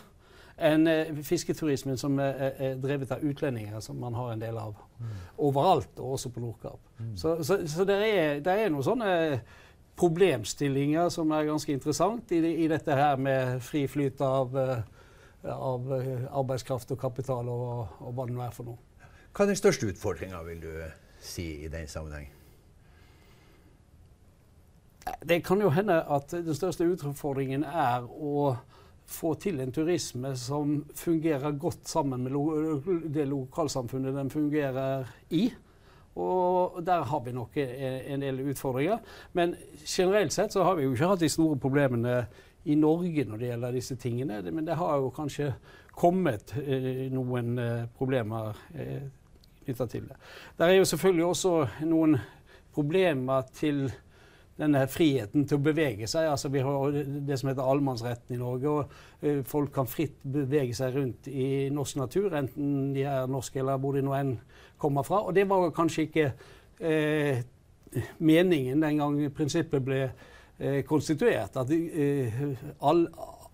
enn 0.62 0.86
eh, 0.90 1.10
fisketurismen 1.26 1.98
som 2.00 2.20
er, 2.22 2.76
drevet 2.80 3.12
av 3.14 3.24
utlendinger, 3.26 3.80
som 3.84 3.98
man 4.00 4.14
har 4.14 4.32
en 4.32 4.42
del 4.42 4.58
av 4.58 4.76
mm. 4.76 5.18
overalt, 5.48 5.92
og 5.98 6.16
også 6.18 6.30
på 6.32 6.42
Nordkapp. 6.44 6.80
Mm. 6.98 7.12
Så, 7.16 7.36
så, 7.44 7.58
så 7.68 7.86
det 7.88 7.98
er, 8.06 8.40
er 8.40 8.72
noen 8.72 8.86
sånne 8.86 9.12
problemstillinger 9.98 11.08
som 11.12 11.32
er 11.32 11.48
ganske 11.50 11.72
interessant 11.72 12.32
i, 12.32 12.40
i 12.64 12.68
dette 12.70 12.96
her 12.96 13.18
med 13.20 13.60
fri 13.64 13.84
flyt 13.90 14.20
av, 14.24 14.56
eh, 14.58 14.84
av 15.52 15.92
eh, 15.98 16.26
arbeidskraft 16.30 16.94
og 16.94 17.00
kapital 17.00 17.48
og, 17.52 17.98
og, 18.00 18.12
hva 18.16 18.26
det 18.28 18.36
nå 18.36 18.44
er 18.46 18.54
for 18.56 18.72
noe. 18.72 19.08
Hva 19.32 19.44
er 19.44 19.52
den 19.52 19.60
største 19.60 19.88
utfordringa, 19.88 20.42
vil 20.48 20.62
du 20.62 20.70
si, 21.22 21.64
i 21.64 21.70
den 21.72 21.88
sammenheng? 21.88 22.30
Det 25.26 25.40
kan 25.44 25.60
jo 25.60 25.70
hende 25.74 25.96
at 26.14 26.30
den 26.30 26.54
største 26.54 26.86
utfordringen 26.86 27.64
er 27.66 28.04
å 28.06 28.52
få 29.06 29.34
til 29.40 29.60
en 29.60 29.72
turisme 29.74 30.34
som 30.38 30.78
fungerer 30.96 31.58
godt 31.60 31.88
sammen 31.88 32.22
med 32.24 32.32
lo 32.32 32.78
det 33.12 33.26
lokalsamfunnet 33.28 34.14
den 34.16 34.30
fungerer 34.30 35.06
i. 35.30 35.50
Og 36.16 36.80
der 36.84 37.04
har 37.08 37.20
vi 37.24 37.32
nok 37.32 37.56
en 37.56 38.20
del 38.20 38.40
utfordringer. 38.52 38.98
Men 39.32 39.54
generelt 39.86 40.32
sett 40.32 40.52
så 40.52 40.64
har 40.64 40.76
vi 40.76 40.84
jo 40.84 40.92
ikke 40.92 41.08
hatt 41.08 41.24
de 41.24 41.30
store 41.32 41.56
problemene 41.56 42.26
i 42.64 42.74
Norge 42.78 43.24
når 43.26 43.40
det 43.40 43.48
gjelder 43.48 43.78
disse 43.78 43.96
tingene. 43.96 44.42
Men 44.50 44.66
det 44.66 44.76
har 44.78 45.00
jo 45.00 45.10
kanskje 45.14 45.52
kommet 45.92 46.54
eh, 46.56 47.08
noen 47.12 47.58
eh, 47.58 47.88
problemer 47.98 48.56
eh, 48.74 49.02
knytta 49.64 49.86
til 49.90 50.06
det. 50.08 50.16
Der 50.58 50.70
er 50.70 50.80
jo 50.80 50.88
selvfølgelig 50.88 51.26
også 51.26 51.56
noen 51.88 52.16
problemer 52.72 53.44
til 53.54 53.84
denne 54.60 54.82
friheten 54.90 55.46
til 55.48 55.58
å 55.58 55.64
bevege 55.64 56.08
seg. 56.10 56.28
Altså, 56.30 56.50
vi 56.52 56.62
har 56.64 56.96
det 57.26 57.38
som 57.40 57.50
heter 57.50 57.66
allemannsretten 57.66 58.36
i 58.36 58.40
Norge. 58.40 58.68
og 58.68 58.92
uh, 59.24 59.40
Folk 59.48 59.72
kan 59.74 59.88
fritt 59.90 60.18
bevege 60.22 60.76
seg 60.76 60.96
rundt 60.96 61.30
i 61.30 61.68
norsk 61.72 62.00
natur, 62.02 62.36
enten 62.38 62.92
de 62.96 63.06
er 63.08 63.30
norske 63.30 63.62
eller 63.62 63.80
hvor 63.82 63.96
de 63.96 64.04
nå 64.04 64.14
enn 64.18 64.36
kommer 64.82 65.06
fra. 65.06 65.22
Og 65.26 65.34
det 65.36 65.46
var 65.50 65.70
kanskje 65.74 66.06
ikke 66.08 66.28
uh, 66.82 67.42
meningen 68.18 68.82
den 68.82 69.02
gang 69.02 69.18
prinsippet 69.36 69.84
ble 69.84 70.04
uh, 70.10 70.80
konstituert. 70.88 71.56
At 71.56 71.72
all, 72.80 73.06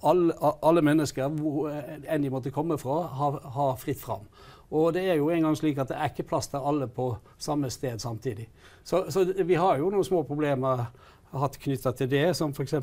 all, 0.02 0.28
alle 0.62 0.84
mennesker, 0.84 1.30
hvor 1.38 1.70
enn 1.70 2.24
de 2.24 2.32
måtte 2.32 2.54
komme 2.54 2.78
fra, 2.80 3.02
har, 3.20 3.42
har 3.58 3.76
fritt 3.80 4.02
fram. 4.02 4.26
Og 4.68 4.90
det 4.92 5.06
er 5.08 5.16
jo 5.16 5.30
en 5.32 5.46
gang 5.46 5.56
slik 5.56 5.78
at 5.80 5.92
det 5.92 5.96
er 5.96 6.10
ikke 6.10 6.26
plass 6.28 6.50
til 6.52 6.64
alle 6.64 6.90
på 6.92 7.10
samme 7.40 7.70
sted 7.72 8.02
samtidig. 8.02 8.48
Så, 8.84 9.06
så 9.12 9.24
vi 9.24 9.56
har 9.56 9.78
jo 9.80 9.88
noen 9.92 10.04
små 10.04 10.24
problemer 10.28 10.88
hatt 11.32 11.56
knytta 11.60 11.94
til 11.96 12.10
det, 12.12 12.26
som 12.36 12.52
f.eks. 12.52 12.74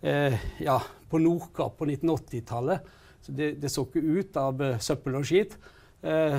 Eh, 0.00 0.46
ja, 0.64 0.78
på 1.10 1.20
Nordkapp 1.20 1.76
på 1.76 1.88
1980-tallet. 1.88 2.96
Det, 3.26 3.52
det, 3.60 3.68
så 3.68 3.84
ikke 3.84 4.00
ut 4.00 4.38
av 4.40 4.62
uh, 4.64 4.78
søppel 4.80 5.18
og 5.18 5.26
skit. 5.28 5.58
Eh, 6.00 6.38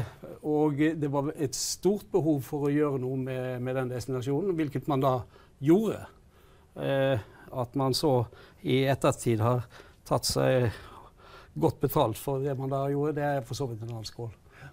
og 0.49 0.79
det 0.97 1.09
var 1.13 1.29
et 1.37 1.55
stort 1.55 2.07
behov 2.11 2.41
for 2.45 2.65
å 2.65 2.73
gjøre 2.73 3.01
noe 3.03 3.19
med, 3.21 3.61
med 3.61 3.77
den 3.77 3.91
destinasjonen, 3.93 4.55
hvilket 4.57 4.89
man 4.89 5.03
da 5.03 5.13
gjorde. 5.61 6.01
Eh, 6.81 7.21
at 7.51 7.75
man 7.77 7.93
så 7.93 8.23
i 8.65 8.81
ettertid 8.89 9.43
har 9.43 9.67
tatt 10.07 10.25
seg 10.25 10.71
godt 11.53 11.81
betalt 11.83 12.17
for 12.17 12.41
det 12.41 12.55
man 12.57 12.71
da 12.71 12.85
gjorde, 12.89 13.19
det 13.19 13.27
er 13.27 13.45
for 13.45 13.59
så 13.59 13.67
vidt 13.69 13.83
en 13.83 13.93
annen 13.93 14.07
skål. 14.07 14.31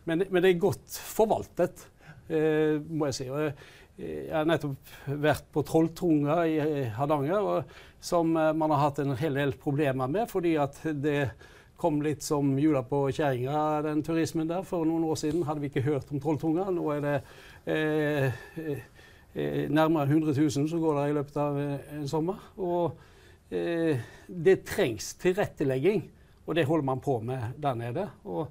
Men, 0.09 0.25
men 0.31 0.45
det 0.45 0.55
er 0.55 0.63
godt 0.63 0.97
forvaltet, 1.13 1.85
eh, 2.33 2.79
må 2.81 3.11
jeg 3.11 3.19
si. 3.19 3.29
Og 3.29 3.45
jeg 3.99 4.31
har 4.31 4.47
nettopp 4.47 4.91
vært 5.19 5.47
på 5.53 5.65
Trolltunga 5.67 6.41
i 6.47 6.59
Hardanger, 6.95 7.53
og, 7.53 7.79
som 8.01 8.31
eh, 8.39 8.55
man 8.57 8.75
har 8.75 8.85
hatt 8.87 9.03
en 9.03 9.17
hel 9.19 9.39
del 9.41 9.55
problemer 9.59 10.11
med, 10.11 10.29
fordi 10.31 10.57
at 10.63 10.81
det 10.97 11.21
kom 11.79 12.01
litt 12.03 12.25
som 12.27 12.57
jula 12.59 12.83
på 12.87 13.05
kjerringa, 13.15 13.83
den 13.87 14.03
turismen 14.07 14.49
der. 14.51 14.65
For 14.67 14.87
noen 14.87 15.07
år 15.07 15.19
siden 15.21 15.45
hadde 15.47 15.63
vi 15.63 15.71
ikke 15.71 15.87
hørt 15.87 16.11
om 16.11 16.23
Trolltunga. 16.23 16.67
Nå 16.75 16.87
er 16.97 17.05
det 17.05 17.17
eh, 17.71 18.41
eh, 18.59 19.67
nærmere 19.71 20.09
100 20.11 20.35
000 20.35 20.71
som 20.73 20.83
går 20.83 20.99
der 20.99 21.13
i 21.13 21.19
løpet 21.21 21.39
av 21.43 21.61
eh, 21.63 21.93
en 22.01 22.09
sommer. 22.11 22.49
Og 22.59 22.99
eh, 23.55 24.03
det 24.27 24.61
trengs 24.67 25.13
tilrettelegging, 25.23 26.03
og 26.47 26.59
det 26.59 26.67
holder 26.67 26.91
man 26.91 27.05
på 27.05 27.21
med 27.23 27.55
der 27.63 27.79
nede. 27.79 28.09
Og 28.27 28.51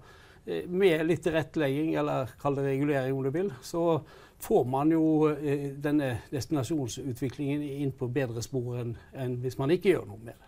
med 0.68 1.02
litt 1.08 1.26
tilrettelegging, 1.26 1.94
eller 2.00 2.32
kall 2.40 2.56
det 2.56 2.64
regulering 2.70 3.16
om 3.16 3.26
du 3.26 3.32
vil, 3.36 3.50
så 3.62 4.00
får 4.40 4.68
man 4.70 4.92
jo 4.94 5.04
denne 5.84 6.12
destinasjonsutviklingen 6.32 7.64
inn 7.82 7.92
på 7.92 8.08
bedre 8.14 8.44
spor 8.46 8.78
enn, 8.80 8.94
en 9.18 9.40
hvis 9.44 9.58
man 9.60 9.74
ikke 9.76 9.96
gjør 9.96 10.06
noe 10.08 10.22
med 10.22 10.38
det. 10.38 10.48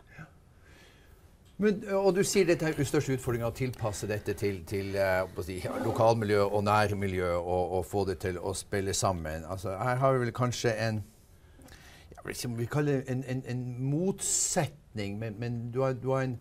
Men, 1.60 1.82
og 1.91 2.13
du 2.15 2.22
sier 2.24 2.48
dette 2.48 2.63
er 2.63 2.75
den 2.77 2.88
største 2.88 3.18
utfordringa 3.18 3.50
å 3.50 3.56
tilpasse 3.56 4.08
dette 4.08 4.32
til, 4.39 4.62
til 4.68 4.94
eh, 4.96 5.41
si, 5.44 5.58
ja, 5.60 5.74
lokalmiljø 5.84 6.46
og 6.46 6.62
nærmiljø 6.63 7.34
og, 7.36 7.74
og, 7.79 7.82
få 7.84 8.06
det 8.08 8.15
til 8.24 8.39
å 8.39 8.53
spille 8.56 8.96
sammen. 8.96 9.44
Altså, 9.44 9.74
her 9.75 10.00
har 10.00 10.15
vi 10.15 10.22
vel 10.24 10.32
kanskje 10.36 10.72
en 10.88 11.01
jeg 12.13 12.24
vet 12.24 12.38
ikke 12.38 12.51
om 12.51 12.56
vi 12.60 12.70
kaller 12.72 13.01
det 13.01 13.12
en, 13.12 13.25
en, 13.34 13.44
en 13.51 13.65
motsetning, 13.91 15.20
men, 15.20 15.36
men, 15.39 15.60
du 15.74 15.82
har, 15.84 16.00
du 16.00 16.10
har 16.13 16.29
en, 16.29 16.38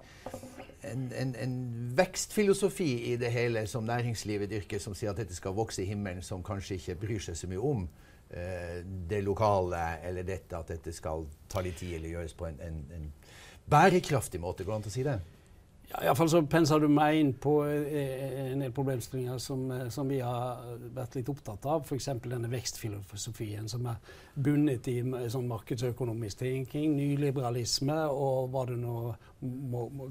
en, 0.82 1.54
vekstfilosofi 1.96 3.12
i 3.12 3.16
det 3.16 3.30
hele 3.34 3.66
som 3.66 3.84
næringslivet 3.84 4.50
dyrker, 4.50 4.78
som 4.78 4.94
sier 4.94 5.10
at 5.10 5.22
dette 5.22 5.36
skal 5.36 5.56
vokse 5.56 5.82
i 5.82 5.88
himmelen, 5.88 6.22
som 6.22 6.44
kanskje 6.44 6.78
ikke 6.78 7.00
bryr 7.06 7.24
seg 7.24 7.38
så 7.38 7.50
mye 7.50 7.64
om 7.64 7.88
eh, 8.30 8.84
det 8.84 9.22
lokale 9.26 9.98
eller 10.06 10.26
dette 10.26 10.58
at 10.58 10.74
dette 10.74 10.94
skal 10.94 11.26
ta 11.50 11.64
litt 11.64 11.80
tid 11.80 11.96
eller 11.98 12.18
gjøres 12.18 12.36
på 12.38 12.46
en, 12.50 12.62
en 12.94 13.10
bærekraftig 13.68 14.40
måte. 14.40 14.64
Går 14.64 14.76
det 14.76 14.80
an 14.82 14.92
å 14.92 14.94
si 14.94 15.06
det? 15.06 15.18
Ja, 15.88 16.02
Iallfall 16.04 16.28
så 16.28 16.42
penser 16.44 16.82
du 16.82 16.88
meg 16.92 17.16
inn 17.16 17.30
på 17.40 17.62
eh, 17.64 18.50
en 18.50 18.60
del 18.60 18.72
problemstillinger 18.76 19.38
som, 19.40 19.62
eh, 19.72 19.86
som, 19.92 20.10
vi 20.10 20.18
har 20.20 20.60
vært 20.92 21.16
litt 21.16 21.30
opptatt 21.32 21.64
av. 21.64 21.86
F.eks. 21.86 22.10
denne 22.26 22.50
vekstfilosofien 22.52 23.70
som 23.72 23.88
er 23.88 23.96
bundet 24.36 24.90
i 24.92 24.98
sånn 25.32 25.48
markedsøkonomisk 25.48 26.42
tenking, 26.42 26.92
nyliberalisme 26.98 27.96
og 28.12 28.50
hva 28.52 28.66
det 28.68 28.76
nå 28.82 28.98
må, 29.40 29.86
må, 29.88 30.10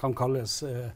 kan 0.00 0.16
kalles. 0.18 0.64
Eh, 0.66 0.90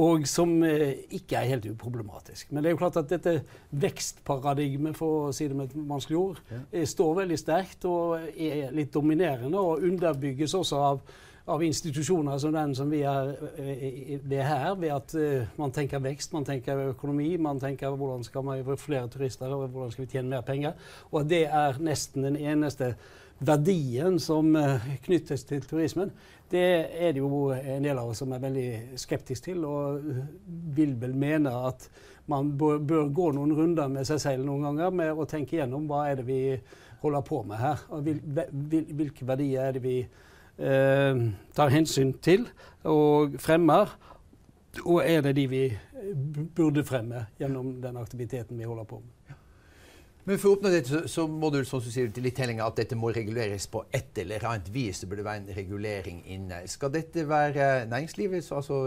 og 0.00 0.24
som 0.24 0.54
ikke 0.64 1.36
er 1.36 1.50
helt 1.50 1.66
uproblematisk. 1.68 2.48
Men 2.48 2.64
det 2.64 2.70
er 2.70 2.72
jo 2.72 2.80
klart 2.80 2.96
at 3.02 3.10
dette 3.10 3.34
vekstparadigmet 3.82 4.96
for 4.96 5.26
å 5.26 5.34
si 5.36 5.44
det 5.50 5.58
med 5.58 5.68
et 5.68 5.90
vanskelig 5.90 6.16
ord, 6.22 6.40
står 6.72 7.18
veldig 7.18 7.36
sterkt 7.36 7.84
og 7.84 8.30
er 8.32 8.72
litt 8.72 8.94
dominerende, 8.96 9.60
og 9.60 9.84
underbygges 9.84 10.56
også 10.56 10.80
av 10.80 11.04
av 11.46 11.64
institusjoner 11.64 12.38
som 12.38 12.52
den 12.52 12.74
som 12.74 12.90
vi 12.90 13.02
eh, 13.04 14.14
er 14.32 14.46
her, 14.48 14.70
ved 14.80 14.94
at 14.94 15.14
uh, 15.18 15.50
man 15.60 15.74
tenker 15.76 16.00
vekst, 16.00 16.32
man 16.32 16.46
tenker 16.48 16.86
økonomi, 16.94 17.34
man 17.36 17.60
tenker 17.60 17.92
hvordan 17.92 18.24
skal 18.24 18.46
man 18.46 18.62
få 18.64 18.78
flere 18.80 19.10
turister, 19.12 19.52
og 19.52 19.68
hvordan 19.68 19.92
skal 19.92 20.06
vi 20.06 20.12
tjene 20.14 20.32
mer 20.32 20.46
penger. 20.46 20.72
Og 21.12 21.28
det 21.28 21.44
er 21.44 21.76
nesten 21.84 22.24
den 22.24 22.40
eneste 22.40 22.94
verdien 23.44 24.16
som 24.22 24.56
uh, 24.56 24.88
knyttes 25.04 25.44
til 25.44 25.60
turismen. 25.68 26.14
Det 26.48 26.64
er 26.64 27.12
det 27.12 27.20
jo 27.20 27.50
en 27.52 27.84
del 27.84 28.00
av 28.00 28.08
oss 28.08 28.24
som 28.24 28.32
er 28.32 28.40
veldig 28.40 28.98
skeptisk 29.00 29.50
til, 29.50 29.68
og 29.68 30.00
vil 30.76 30.96
vel 31.00 31.12
mene 31.12 31.52
at 31.68 31.90
man 32.30 32.54
bør, 32.56 32.78
bør 32.80 33.08
gå 33.12 33.32
noen 33.36 33.52
runder 33.52 33.90
med 33.92 34.08
seg 34.08 34.22
selv 34.22 34.46
noen 34.48 34.64
ganger 34.70 34.96
med 34.96 35.12
å 35.12 35.28
tenke 35.28 35.58
gjennom 35.58 35.84
hva 35.90 36.06
er 36.08 36.22
det 36.22 36.28
vi 36.30 36.42
holder 37.02 37.24
på 37.26 37.44
med 37.44 37.60
her, 37.60 37.82
og 37.92 38.06
hvil, 38.06 38.22
hvil, 38.24 38.86
hvilke 38.96 39.26
verdier 39.28 39.68
er 39.68 39.76
det 39.76 39.84
vi 39.84 39.98
tar 40.56 41.72
hensyn 41.74 42.12
til 42.22 42.48
og 42.86 43.34
fremmer. 43.42 43.96
Og 44.84 45.02
er 45.06 45.22
det 45.22 45.36
de 45.38 45.46
vi 45.50 45.64
burde 46.56 46.84
fremme 46.86 47.26
gjennom 47.38 47.76
den 47.82 47.96
aktiviteten 48.00 48.58
vi 48.58 48.66
holder 48.66 48.86
på 48.88 49.00
med. 49.02 49.14
Men 50.24 50.38
for 50.40 50.48
å 50.48 50.56
oppnå 50.56 50.70
dette, 50.72 50.88
så, 50.88 51.00
så 51.10 51.26
må 51.28 51.50
du 51.52 51.58
som 51.68 51.82
du 51.84 51.90
sier, 51.92 52.08
til 52.14 52.24
litt 52.24 52.36
telling 52.38 52.62
at 52.64 52.78
dette 52.78 52.96
må 52.96 53.10
reguleres 53.12 53.66
på 53.68 53.82
et 53.92 54.16
eller 54.22 54.46
annet 54.48 54.70
vis. 54.72 55.02
Det 55.02 55.08
burde 55.10 55.26
være 55.26 55.42
en 55.42 55.50
regulering 55.58 56.22
inne. 56.32 56.62
Skal 56.70 56.94
dette 56.94 57.26
være 57.28 57.84
næringslivet, 57.90 58.48
altså 58.56 58.78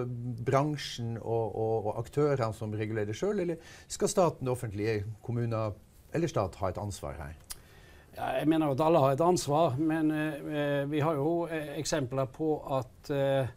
bransjen 0.47 1.13
og, 1.21 1.51
og, 1.53 1.91
og 1.91 1.99
aktørene 2.01 2.57
som 2.57 2.73
regulerer 2.73 3.17
sjøl, 3.17 3.43
eller 3.45 3.61
skal 3.85 4.09
staten, 4.09 4.49
offentlige 4.49 5.03
kommuner 5.21 5.77
eller 6.17 6.31
stat 6.31 6.57
ha 6.57 6.73
et 6.73 6.81
ansvar 6.81 7.21
her? 7.21 7.37
Ja, 8.17 8.31
jeg 8.39 8.47
mener 8.49 8.71
at 8.73 8.81
alle 8.81 8.97
har 8.97 9.13
et 9.13 9.21
ansvar, 9.21 9.75
men 9.77 10.09
eh, 10.09 10.85
vi 10.89 11.03
har 11.05 11.19
jo 11.19 11.45
eh, 11.53 11.75
eksempler 11.77 12.25
på 12.33 12.55
at 12.73 13.11
eh, 13.13 13.51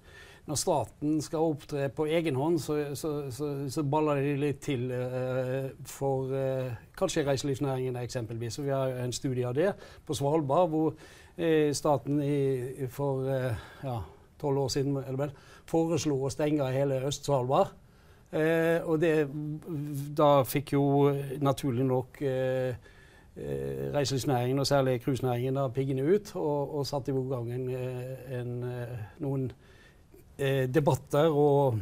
når 0.50 0.58
staten 0.60 1.14
skal 1.24 1.54
opptre 1.54 1.86
på 1.96 2.04
egen 2.12 2.36
hånd, 2.36 2.58
så, 2.60 2.76
så, 2.98 3.12
så, 3.32 3.48
så 3.72 3.84
baller 3.88 4.20
de 4.20 4.34
litt 4.42 4.60
til 4.66 4.90
eh, 4.92 5.70
for 5.88 6.34
eh, 6.36 6.74
kanskje 6.98 7.24
reiselivsnæringen 7.30 7.96
eksempelvis. 8.02 8.58
Så 8.58 8.66
vi 8.66 8.74
har 8.76 8.92
en 9.00 9.16
studie 9.16 9.48
av 9.48 9.56
det 9.56 9.72
på 10.04 10.18
Svalbard, 10.18 10.68
hvor 10.74 10.92
eh, 11.40 11.72
staten 11.72 12.20
i, 12.20 12.86
for 12.92 13.32
tolv 14.40 14.66
år 14.66 14.72
siden 14.76 15.00
vel, 15.24 15.32
foreslo 15.70 16.20
å 16.20 16.34
stenge 16.36 16.68
hele 16.74 17.00
Øst-Svalbard. 17.08 17.76
og 18.84 19.00
det, 19.00 19.14
da 20.16 20.44
fikk 20.46 20.72
jo 20.76 20.84
naturlig 21.40 21.84
nok 21.88 22.20
eh, 22.22 22.74
eh, 22.74 22.98
reiselivsnæringen, 23.36 24.58
og 24.58 24.66
særlig 24.66 25.00
cruisenæringen, 25.04 25.58
piggene 25.74 26.04
ut 26.14 26.32
og, 26.36 26.74
og 26.78 26.86
satte 26.86 27.12
i 27.12 27.14
gang 27.14 27.52
en, 27.54 27.70
eh, 27.70 28.40
en, 28.40 28.52
eh, 28.66 28.98
noen 29.22 29.50
eh, 30.38 30.66
debatter 30.68 31.30
og 31.30 31.78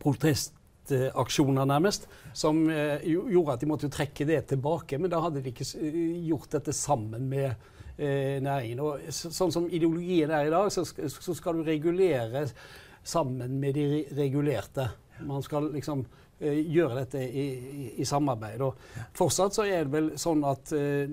protestaksjoner, 0.00 1.64
nærmest, 1.64 2.08
som 2.34 2.66
eh, 2.70 2.98
gjorde 3.06 3.54
at 3.54 3.60
de 3.62 3.70
måtte 3.70 3.88
trekke 3.92 4.26
det 4.26 4.44
tilbake. 4.52 4.98
Men 4.98 5.10
da 5.10 5.22
hadde 5.24 5.42
de 5.42 5.54
ikke 5.54 5.68
gjort 6.26 6.58
dette 6.58 6.74
sammen 6.76 7.28
med 7.30 7.48
eh, 7.96 8.42
næringen. 8.42 8.82
Og 8.82 9.08
så, 9.14 9.30
sånn 9.30 9.54
som 9.54 9.70
ideologien 9.70 10.30
er 10.30 10.48
i 10.48 10.54
dag, 10.54 10.72
så, 10.74 10.84
så 10.84 11.34
skal 11.38 11.60
du 11.60 11.66
regulere 11.66 12.48
sammen 13.06 13.60
med 13.60 13.78
de 13.78 14.06
regulerte. 14.18 14.90
Man 15.24 15.42
skal 15.42 15.70
liksom 15.72 16.04
Eh, 16.04 16.27
gjøre 16.40 17.00
dette 17.00 17.22
i, 17.26 17.44
i, 17.58 17.86
i, 17.98 18.04
samarbeid. 18.06 18.62
Og 18.62 19.08
fortsatt 19.16 19.56
så 19.56 19.66
er 19.66 19.86
det 19.86 19.94
vel 19.94 20.10
sånn 20.20 20.44
at 20.46 20.70
uh, 20.74 21.10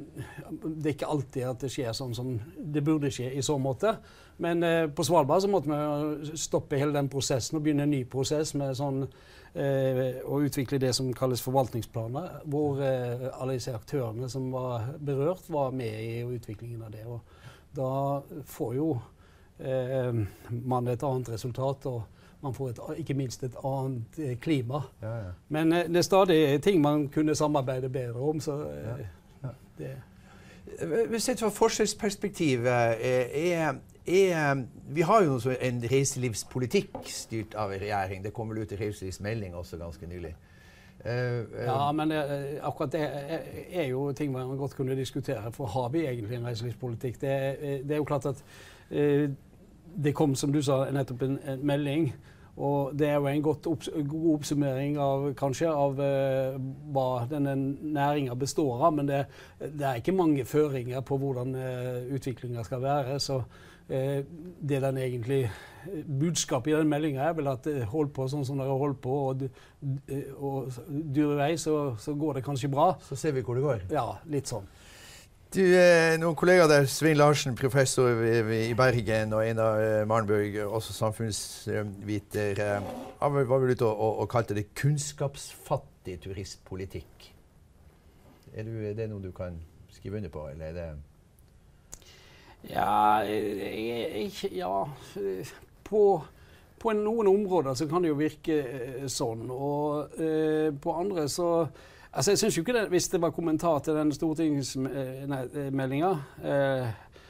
det 0.65 0.91
er 0.91 0.93
ikke 0.93 1.09
alltid 1.09 1.47
at 1.49 1.65
det 1.65 1.71
skjer 1.73 1.95
sånn 1.97 2.13
som 2.17 2.35
det 2.57 2.83
burde 2.85 3.11
skje 3.13 3.31
i 3.33 3.45
så 3.45 3.57
måte. 3.61 3.95
Men 4.43 4.61
uh, 4.65 4.85
på 4.93 5.05
Svalbard 5.07 5.41
så 5.45 5.49
måtte 5.51 5.71
vi 5.71 6.37
stoppe 6.37 6.79
hele 6.81 6.95
den 6.95 7.09
prosessen 7.11 7.57
og 7.57 7.65
begynne 7.65 7.87
en 7.87 7.95
ny 7.95 8.03
prosess 8.09 8.53
med 8.57 8.77
sånn 8.77 9.07
å 9.55 10.37
utvikle 10.43 10.75
det 10.83 10.89
som 10.91 11.13
kalles 11.15 11.39
forvaltningsplaner, 11.39 12.41
hvor 12.51 12.81
alle 12.83 13.53
disse 13.55 13.71
aktørene 13.71 14.27
som 14.27 14.49
var 14.51 14.89
berørt, 14.99 15.45
var 15.47 15.71
med 15.71 15.95
i 15.95 16.25
utviklingen 16.27 16.81
av 16.83 16.91
det. 16.91 17.05
Og 17.07 17.21
da 17.71 17.93
får 18.51 18.73
jo 18.75 18.89
man 20.59 20.91
et 20.91 21.07
annet 21.07 21.31
resultat. 21.37 21.87
og 21.87 22.03
man 22.45 22.53
får 22.53 22.69
et, 22.69 22.79
ikke 23.01 23.13
minst 23.17 23.43
et 23.43 23.55
annet 23.65 24.19
eh, 24.21 24.35
klima. 24.39 24.81
Ja, 25.01 25.13
ja. 25.17 25.31
Men 25.49 25.73
eh, 25.73 25.87
det 25.89 25.97
er 26.03 26.07
stadig 26.07 26.61
ting 26.63 26.81
man 26.81 27.07
kunne 27.09 27.35
samarbeide 27.35 27.89
bedre 27.89 28.29
om. 28.29 28.39
så 28.39 28.59
eh, 28.69 29.05
ja, 29.43 29.55
det 29.77 29.95
Sett 31.21 31.39
fra 31.39 31.49
forskjellsperspektivet 31.53 32.67
er, 32.67 33.75
er, 34.05 34.63
Vi 34.93 35.01
har 35.01 35.23
jo 35.23 35.39
en 35.61 35.83
reiselivspolitikk 35.91 36.97
styrt 37.05 37.53
av 37.55 37.73
en 37.73 37.79
regjering. 37.79 38.23
Det 38.23 38.33
kom 38.33 38.49
vel 38.49 38.63
ut 38.63 38.71
en 38.71 38.79
reiselivsmelding 38.79 39.55
også 39.55 39.77
ganske 39.77 40.07
nylig. 40.07 40.33
Uh, 41.05 41.11
uh, 41.11 41.63
ja, 41.65 41.91
men 41.91 42.09
det, 42.09 42.23
akkurat 42.65 42.91
det 42.91 43.03
er 43.71 43.87
jo 43.87 44.11
ting 44.11 44.31
man 44.33 44.57
godt 44.57 44.75
kunne 44.75 44.95
diskutere. 44.95 45.51
For 45.51 45.65
har 45.65 45.89
vi 45.89 46.07
egentlig 46.07 46.37
en 46.37 46.47
reiselivspolitikk? 46.47 47.21
Det, 47.21 47.29
det 47.85 47.91
er 47.91 48.01
jo 48.01 48.03
klart 48.09 48.25
at 48.25 48.43
uh, 48.91 49.29
det 49.95 50.15
kom, 50.15 50.35
som 50.35 50.53
du 50.53 50.61
sa, 50.63 50.83
nettopp 50.91 51.25
en, 51.25 51.37
en 51.47 51.67
melding. 51.67 52.09
Og 52.55 52.93
det 52.95 53.09
er 53.09 53.17
jo 53.19 53.27
en 53.27 53.43
god 53.43 53.67
oppsummering 54.31 54.95
av, 55.01 55.27
kanskje, 55.35 55.67
av 55.67 55.99
eh, 55.99 56.55
hva 56.95 57.25
denne 57.27 57.55
næringa 57.83 58.35
består 58.39 58.85
av. 58.87 58.95
Men 58.95 59.09
det, 59.09 59.25
det, 59.59 59.83
er 59.83 59.99
ikke 59.99 60.15
mange 60.15 60.45
føringer 60.47 61.03
på 61.03 61.19
hvordan 61.19 61.55
eh, 61.59 62.05
utviklinga 62.15 62.63
skal 62.63 62.83
være. 62.85 63.19
Så 63.19 63.41
eh, 63.89 64.21
det 64.61 64.83
den 64.87 65.01
egentlig 65.03 65.45
Budskapet 65.85 66.71
i 66.71 66.77
den 66.79 66.89
meldinga 66.89 67.27
er 67.27 67.35
vel 67.37 67.51
at 67.51 67.67
uh, 67.69 67.83
hold 67.91 68.07
på 68.15 68.23
sånn 68.25 68.41
som 68.47 68.57
dere 68.57 68.73
holdt 68.73 68.97
på, 69.03 69.17
og, 69.29 69.43
og 70.33 70.79
dyr 70.89 71.35
i 71.35 71.37
vei, 71.37 71.51
så, 71.61 71.75
så 72.01 72.15
går 72.17 72.39
det 72.39 72.45
kanskje 72.47 72.71
bra. 72.73 72.87
Så 73.05 73.13
ser 73.19 73.35
vi 73.35 73.43
hvor 73.45 73.53
det 73.53 73.61
går. 73.67 73.83
Ja, 73.93 74.07
litt 74.33 74.49
sånn. 74.49 74.65
Du, 75.55 75.61
eh, 75.63 76.17
noen 76.19 76.35
kollegaer 76.35 76.67
der, 76.67 76.85
Svein 76.91 77.15
Larsen, 77.15 77.53
professor 77.55 78.09
i 78.51 78.73
Bergen, 78.75 79.31
og 79.37 79.45
Einar 79.45 79.77
eh, 79.79 80.01
Marnburg, 80.07 80.57
også 80.67 80.91
samfunnsviter, 80.91 82.59
han 83.21 83.37
var 83.37 83.61
vel 83.63 83.71
ute 83.71 83.87
og, 83.87 84.25
kalte 84.27 84.57
det 84.57 84.65
kunnskapsfattig 84.75 86.17
turistpolitikk. 86.25 87.29
Er, 88.51 88.67
er, 88.67 88.99
det 88.99 89.07
noe 89.13 89.23
du 89.23 89.31
kan 89.31 89.55
skrive 89.95 90.19
under 90.19 90.33
på, 90.33 90.43
eller 90.51 90.65
er 90.65 90.75
det 90.75 90.91
Ja, 92.73 93.23
jeg, 93.23 94.27
ja 94.51 94.75
på, 95.87 96.05
på, 96.83 96.97
noen 96.99 97.31
områder 97.31 97.79
så 97.79 97.87
kan 97.87 98.03
det 98.03 98.11
jo 98.11 98.19
virke 98.19 98.59
sånn. 99.07 99.47
Og 99.47 100.19
eh, 100.19 100.73
på 100.75 100.99
andre 100.99 101.29
så 101.31 101.51
Altså, 102.15 102.31
jeg 102.31 102.37
synes 102.37 102.57
jo 102.57 102.61
ikke 102.61 102.73
det, 102.73 102.89
Hvis 102.89 103.07
det 103.07 103.21
var 103.21 103.29
kommentar 103.29 103.79
til 103.79 103.93
den 103.93 104.11
stortingsmeldinga, 104.11 106.11
eh, 106.45 106.87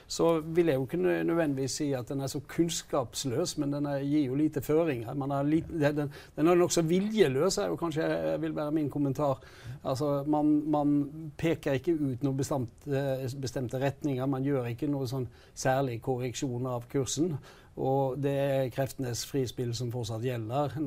så 0.08 0.40
vil 0.40 0.66
jeg 0.66 0.76
jo 0.76 0.82
ikke 0.82 0.98
nødvendigvis 0.98 1.72
si 1.72 1.94
at 1.94 2.10
den 2.10 2.22
er 2.22 2.28
så 2.28 2.40
kunnskapsløs, 2.48 3.58
men 3.58 3.74
den 3.74 3.86
er, 3.86 4.00
gir 4.00 4.26
jo 4.26 4.36
lite 4.36 4.62
føringer. 4.62 5.44
Lite, 5.44 5.68
den, 5.82 6.12
den, 6.36 6.48
er 6.48 6.56
nokså 6.56 6.82
viljeløs, 6.82 7.58
er 7.58 7.68
jo 7.68 7.76
kanskje 7.76 8.38
vil 8.40 8.56
være 8.56 8.72
min 8.72 8.90
kommentar. 8.90 9.42
Altså, 9.84 10.24
man, 10.28 10.72
man 10.72 11.10
peker 11.38 11.72
ikke 11.72 11.94
ut 11.94 12.24
noen 12.24 12.38
bestemte, 12.38 13.30
bestemte 13.42 13.82
retninger. 13.82 14.26
Man 14.26 14.46
gjør 14.46 14.66
ikke 14.66 14.88
noe 14.88 15.10
sånn 15.10 15.28
særlig 15.56 16.02
korreksjon 16.02 16.68
av 16.70 16.86
kursen. 16.92 17.38
Og 17.76 18.22
det 18.22 18.38
er 18.40 18.70
kreftenes 18.70 19.26
frispill 19.26 19.74
som 19.76 19.92
fortsatt 19.92 20.24
gjelder. 20.24 20.78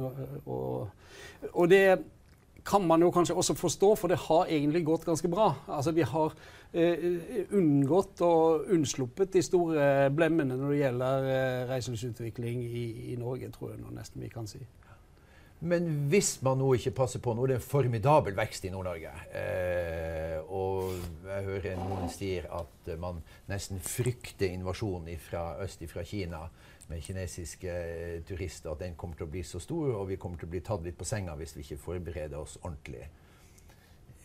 Og, 0.46 0.88
og 1.52 1.68
det 1.68 1.98
kan 2.68 2.84
man 2.84 3.02
jo 3.02 3.10
kanskje 3.14 3.36
også 3.38 3.56
forstå, 3.56 3.92
for 3.96 4.12
det 4.12 4.20
har 4.26 4.50
egentlig 4.52 4.84
gått 4.86 5.06
ganske 5.08 5.28
bra. 5.32 5.48
Altså 5.72 5.94
Vi 5.96 6.04
har 6.04 6.34
eh, 6.72 7.46
unngått 7.56 8.20
og 8.26 8.68
unnsluppet 8.74 9.32
de 9.32 9.44
store 9.44 10.10
blemmene 10.14 10.58
når 10.58 10.74
det 10.74 10.82
gjelder 10.82 11.30
eh, 11.32 11.62
reiselivsutvikling 11.72 12.60
i, 12.66 12.84
i, 13.12 13.16
Norge, 13.20 13.50
tror 13.54 13.72
jeg 13.72 13.80
nå 13.82 13.94
nesten 13.96 14.24
vi 14.24 14.30
kan 14.32 14.50
si. 14.50 14.60
Men 15.58 15.88
hvis 16.12 16.36
man 16.46 16.60
nå 16.60 16.68
ikke 16.76 16.92
passer 16.94 17.18
på 17.18 17.32
Nå 17.34 17.42
er 17.42 17.50
det 17.50 17.56
en 17.58 17.64
formidabel 17.64 18.36
vekst 18.38 18.68
i 18.68 18.70
Nord-Norge. 18.70 19.10
Eh, 19.34 20.36
og 20.54 20.92
jeg 21.26 21.46
hører 21.48 21.80
noen 21.80 22.12
sier 22.14 22.46
at 22.54 22.92
man 23.00 23.18
nesten 23.50 23.82
frykter 23.82 24.52
invasjon 24.52 25.08
fra 25.24 25.56
øst 25.64 25.82
fra 25.90 26.04
Kina 26.06 26.44
med 26.88 27.02
kinesiske 27.04 27.72
eh, 27.72 28.18
turister 28.28 28.72
at 28.72 28.82
den 28.84 28.96
kommer 28.96 29.18
til 29.18 29.28
å 29.28 29.32
bli 29.32 29.42
så 29.44 29.60
stor, 29.62 29.94
og 30.00 30.08
vi 30.08 30.16
kommer 30.20 30.40
til 30.40 30.48
å 30.48 30.52
bli 30.56 30.62
tatt 30.64 30.84
litt 30.86 30.98
på 30.98 31.08
senga 31.08 31.36
hvis 31.38 31.56
vi 31.56 31.64
ikke 31.66 31.82
forbereder 31.82 32.38
oss 32.40 32.58
ordentlig. 32.62 33.08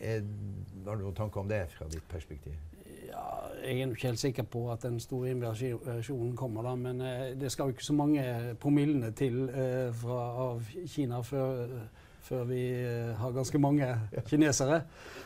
Er, 0.00 0.24
har 0.86 0.96
du 0.96 1.04
noen 1.04 1.16
tanker 1.16 1.44
om 1.44 1.50
det 1.50 1.66
fra 1.76 1.88
ditt 1.92 2.06
perspektiv? 2.10 2.56
Ja, 3.08 3.26
jeg 3.62 3.80
er 3.80 3.92
ikke 3.92 4.08
helt 4.10 4.20
sikker 4.20 4.46
på 4.50 4.64
at 4.72 4.82
den 4.82 4.96
store 5.00 5.30
invasjonen 5.30 6.34
kommer, 6.36 6.66
da, 6.66 6.74
men 6.74 7.00
eh, 7.04 7.34
det 7.38 7.52
skal 7.52 7.68
jo 7.68 7.76
ikke 7.76 7.86
så 7.86 7.96
mange 7.96 8.24
promillene 8.60 9.12
til 9.16 9.44
eh, 9.48 9.92
fra, 9.94 10.22
av 10.48 10.74
Kina 10.90 11.20
før, 11.22 11.68
før 12.24 12.44
vi 12.48 12.60
eh, 12.72 13.12
har 13.20 13.34
ganske 13.36 13.60
mange 13.60 13.88
kinesere. 14.26 14.80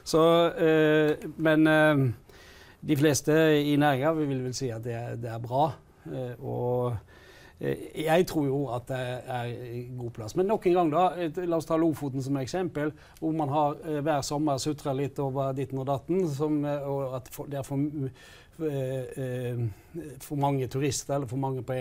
Så, 0.04 0.23
eh, 0.59 1.28
men 1.37 1.66
eh, 1.66 2.04
de 2.88 2.97
fleste 2.97 3.35
i 3.62 3.76
næringa 3.76 4.12
vil 4.18 4.42
vel 4.49 4.57
si 4.57 4.71
at 4.75 4.85
det, 4.85 4.99
det 5.23 5.30
er 5.30 5.42
bra. 5.42 5.71
og 6.38 6.97
jeg 7.59 8.27
tror 8.31 8.45
jo 8.47 8.59
at 8.71 8.87
det 8.87 8.99
er 9.27 9.49
god 9.99 10.11
plass. 10.15 10.37
Men 10.38 10.47
nok 10.47 10.67
en 10.67 10.77
gang, 10.77 10.91
da. 10.93 11.29
La 11.43 11.59
oss 11.59 11.67
ta 11.67 11.77
Lofoten 11.77 12.23
som 12.23 12.37
eksempel. 12.38 12.93
Hvor 13.19 13.35
man 13.35 13.50
har 13.50 13.81
eh, 13.85 13.99
hver 14.05 14.23
sommer 14.23 14.61
sutra 14.62 14.95
litt 14.95 15.19
over 15.19 15.53
ditten 15.57 15.81
og 15.83 15.88
datten. 15.88 16.23
Som, 16.31 16.61
eh, 16.65 16.87
og 16.87 17.17
at 17.19 17.33
det 17.50 17.59
er 17.59 17.67
for, 17.67 17.83
for, 18.59 20.37
mange 20.38 20.67
turister, 20.71 21.17
eller 21.17 21.27
for 21.27 21.38
mange 21.43 21.62
på, 21.67 21.75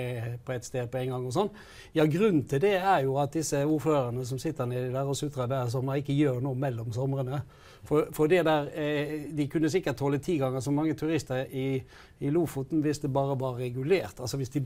på 0.46 0.58
et 0.58 0.66
sted 0.66 0.90
på 0.90 0.98
en 1.04 1.14
gang. 1.14 1.30
og 1.30 1.38
sånn. 1.38 1.54
Ja, 1.94 2.08
Grunnen 2.10 2.48
til 2.50 2.64
det 2.66 2.76
er 2.80 3.06
jo 3.06 3.20
at 3.22 3.38
disse 3.38 3.62
ordførerne 3.62 4.26
som 4.26 4.42
sitter 4.42 4.66
nedi 4.70 4.90
der 4.94 5.06
og 5.06 5.18
sutrer 5.18 5.50
hver 5.50 5.70
sommer, 5.74 6.02
ikke 6.02 6.18
gjør 6.18 6.42
noe 6.42 6.58
mellom 6.58 6.90
somrene. 6.96 7.44
For, 7.88 8.10
for 8.12 8.28
der, 8.28 8.68
eh, 8.76 9.30
De 9.38 9.48
kunne 9.48 9.70
sikkert 9.72 9.98
tåle 9.98 10.20
ti 10.20 10.38
ganger 10.38 10.60
så 10.60 10.72
mange 10.76 10.96
turister 11.00 11.46
i, 11.56 11.84
i, 12.20 12.32
Lofoten 12.34 12.82
hvis 12.84 13.00
det 13.00 13.14
bare 13.14 13.38
var 13.40 13.56
regulert. 13.60 14.20
Altså 14.20 14.38
Hvis 14.38 14.52
de 14.56 14.64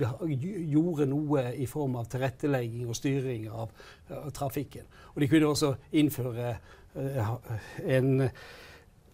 gjorde 0.71 1.05
noe 1.05 1.51
i 1.53 1.67
form 1.69 1.99
av 2.01 2.09
tilrettelegging 2.09 2.89
og 2.89 2.97
styring 2.97 3.47
av, 3.49 3.69
uh, 4.09 4.29
trafikken. 4.33 4.89
Og 5.13 5.21
de 5.21 5.29
kunne 5.29 5.53
også 5.53 5.75
innføre 5.91 6.55
uh, 6.95 7.35
en 7.85 8.27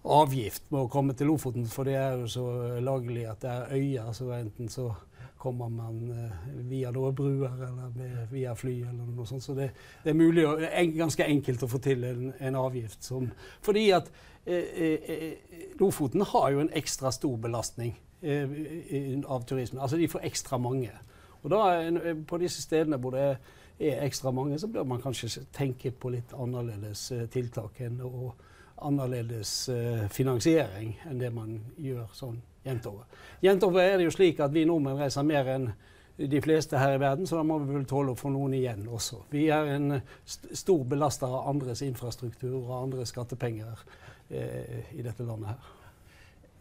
avgift 0.07 0.71
med 0.71 0.85
å 0.85 0.91
komme 0.91 1.15
til 1.17 1.27
Lofoten, 1.27 1.67
for 1.67 1.87
det 1.87 1.97
er 1.99 2.15
jo 2.21 2.29
så 2.31 2.47
lagelig 2.79 3.27
at 3.27 3.43
det 3.43 3.51
er 3.51 3.75
øyer. 3.75 4.13
så 4.15 4.31
enten 4.31 4.69
så 4.71 4.93
kommer 5.37 5.69
man 5.69 5.99
uh, 6.11 6.47
via 6.69 6.91
noen 6.91 7.15
bruer 7.15 7.51
eller 7.67 7.91
med, 7.95 8.15
via 8.31 8.55
fly 8.55 8.73
eller 8.81 9.11
noe 9.11 9.27
sånt. 9.27 9.43
Så 9.43 9.55
det, 9.57 9.69
det 10.03 10.11
er 10.11 10.17
mulig 10.17 10.45
og 10.47 10.63
en, 10.65 10.95
ganske 10.97 11.25
enkelt 11.25 11.63
å 11.63 11.69
få 11.71 11.81
til 11.83 12.03
en, 12.07 12.31
en 12.39 12.59
avgift 12.59 13.03
som 13.05 13.29
Fordi 13.65 13.89
at 13.95 14.09
eh, 14.45 14.97
eh, 14.97 15.33
Lofoten 15.79 16.21
har 16.21 16.51
jo 16.51 16.63
en 16.63 16.73
ekstra 16.73 17.11
stor 17.11 17.37
belastning 17.37 17.95
eh, 18.21 19.19
av 19.25 19.45
turismen. 19.45 19.81
Altså 19.81 19.97
de 19.97 20.07
får 20.07 20.25
ekstra 20.29 20.57
mange. 20.57 20.91
Og 21.43 21.51
da 21.53 21.63
eh, 21.81 22.13
på 22.27 22.41
disse 22.41 22.61
stedene 22.61 22.99
hvor 23.01 23.15
det 23.15 23.27
er 23.77 24.03
ekstra 24.05 24.31
mange, 24.33 24.59
så 24.59 24.67
bør 24.67 24.87
man 24.89 25.01
kanskje 25.01 25.45
tenke 25.53 25.91
på 25.91 26.11
litt 26.13 26.33
annerledes 26.33 27.11
eh, 27.11 27.27
tiltak 27.33 27.81
enn 27.85 28.01
og 28.05 28.33
annerledes 28.77 29.71
finansiering 30.13 30.91
enn 31.09 31.17
det 31.17 31.31
man 31.33 31.55
gjør 31.81 32.11
sånn 32.13 32.35
jevnt 32.67 32.89
over. 32.89 33.83
Er 33.83 33.97
det 33.97 34.07
jo 34.07 34.15
slik 34.15 34.41
at 34.43 34.53
vi 34.53 34.65
nordmenn 34.67 34.99
reiser 34.99 35.25
mer 35.27 35.49
enn 35.55 35.69
de 36.17 36.41
fleste 36.41 36.77
her 36.81 36.95
i 36.95 37.01
verden, 37.01 37.27
så 37.29 37.37
da 37.37 37.45
må 37.45 37.59
vi 37.61 37.75
vel 37.75 37.85
tåle 37.85 38.13
å 38.13 38.17
få 38.17 38.31
noen 38.33 38.55
igjen 38.57 38.87
også. 38.89 39.21
Vi 39.29 39.47
er 39.53 39.69
en 39.75 39.99
st 40.25 40.49
stor 40.57 40.85
belaster 40.89 41.29
av 41.29 41.49
andres 41.51 41.83
infrastruktur 41.85 42.55
og 42.57 42.71
andres 42.79 43.13
skattepenger 43.13 43.83
eh, 44.33 44.95
i 44.97 45.05
dette 45.05 45.25
landet 45.27 45.53
her. 45.53 45.73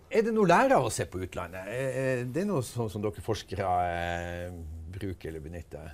Er 0.07 0.27
det 0.27 0.35
noe 0.37 0.47
lære 0.47 0.77
av 0.77 0.87
å 0.87 0.93
se 0.93 1.07
på 1.11 1.23
utlandet? 1.25 1.71
Er 1.73 2.27
det 2.31 2.45
noe 2.47 2.61
som, 2.63 2.91
som 2.93 3.03
dere 3.03 3.25
forskere 3.25 3.71
eh, 3.89 4.59
bruker 4.93 5.33
eller 5.33 5.43
benytter? 5.43 5.89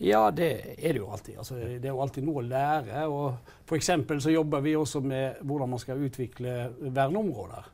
Ja, 0.00 0.30
det 0.32 0.48
er 0.80 0.94
det 0.94 1.02
jo 1.02 1.10
alltid. 1.12 1.36
Altså, 1.42 1.58
det 1.60 1.84
er 1.84 1.92
jo 1.92 2.00
alltid 2.00 2.24
noe 2.24 2.40
å 2.40 2.46
lære. 2.48 3.04
og 3.12 3.52
F.eks. 3.68 3.92
så 4.24 4.32
jobber 4.32 4.64
vi 4.64 4.72
også 4.76 5.02
med 5.04 5.42
hvordan 5.44 5.74
man 5.74 5.82
skal 5.82 6.00
utvikle 6.00 6.70
verneområder. 6.80 7.68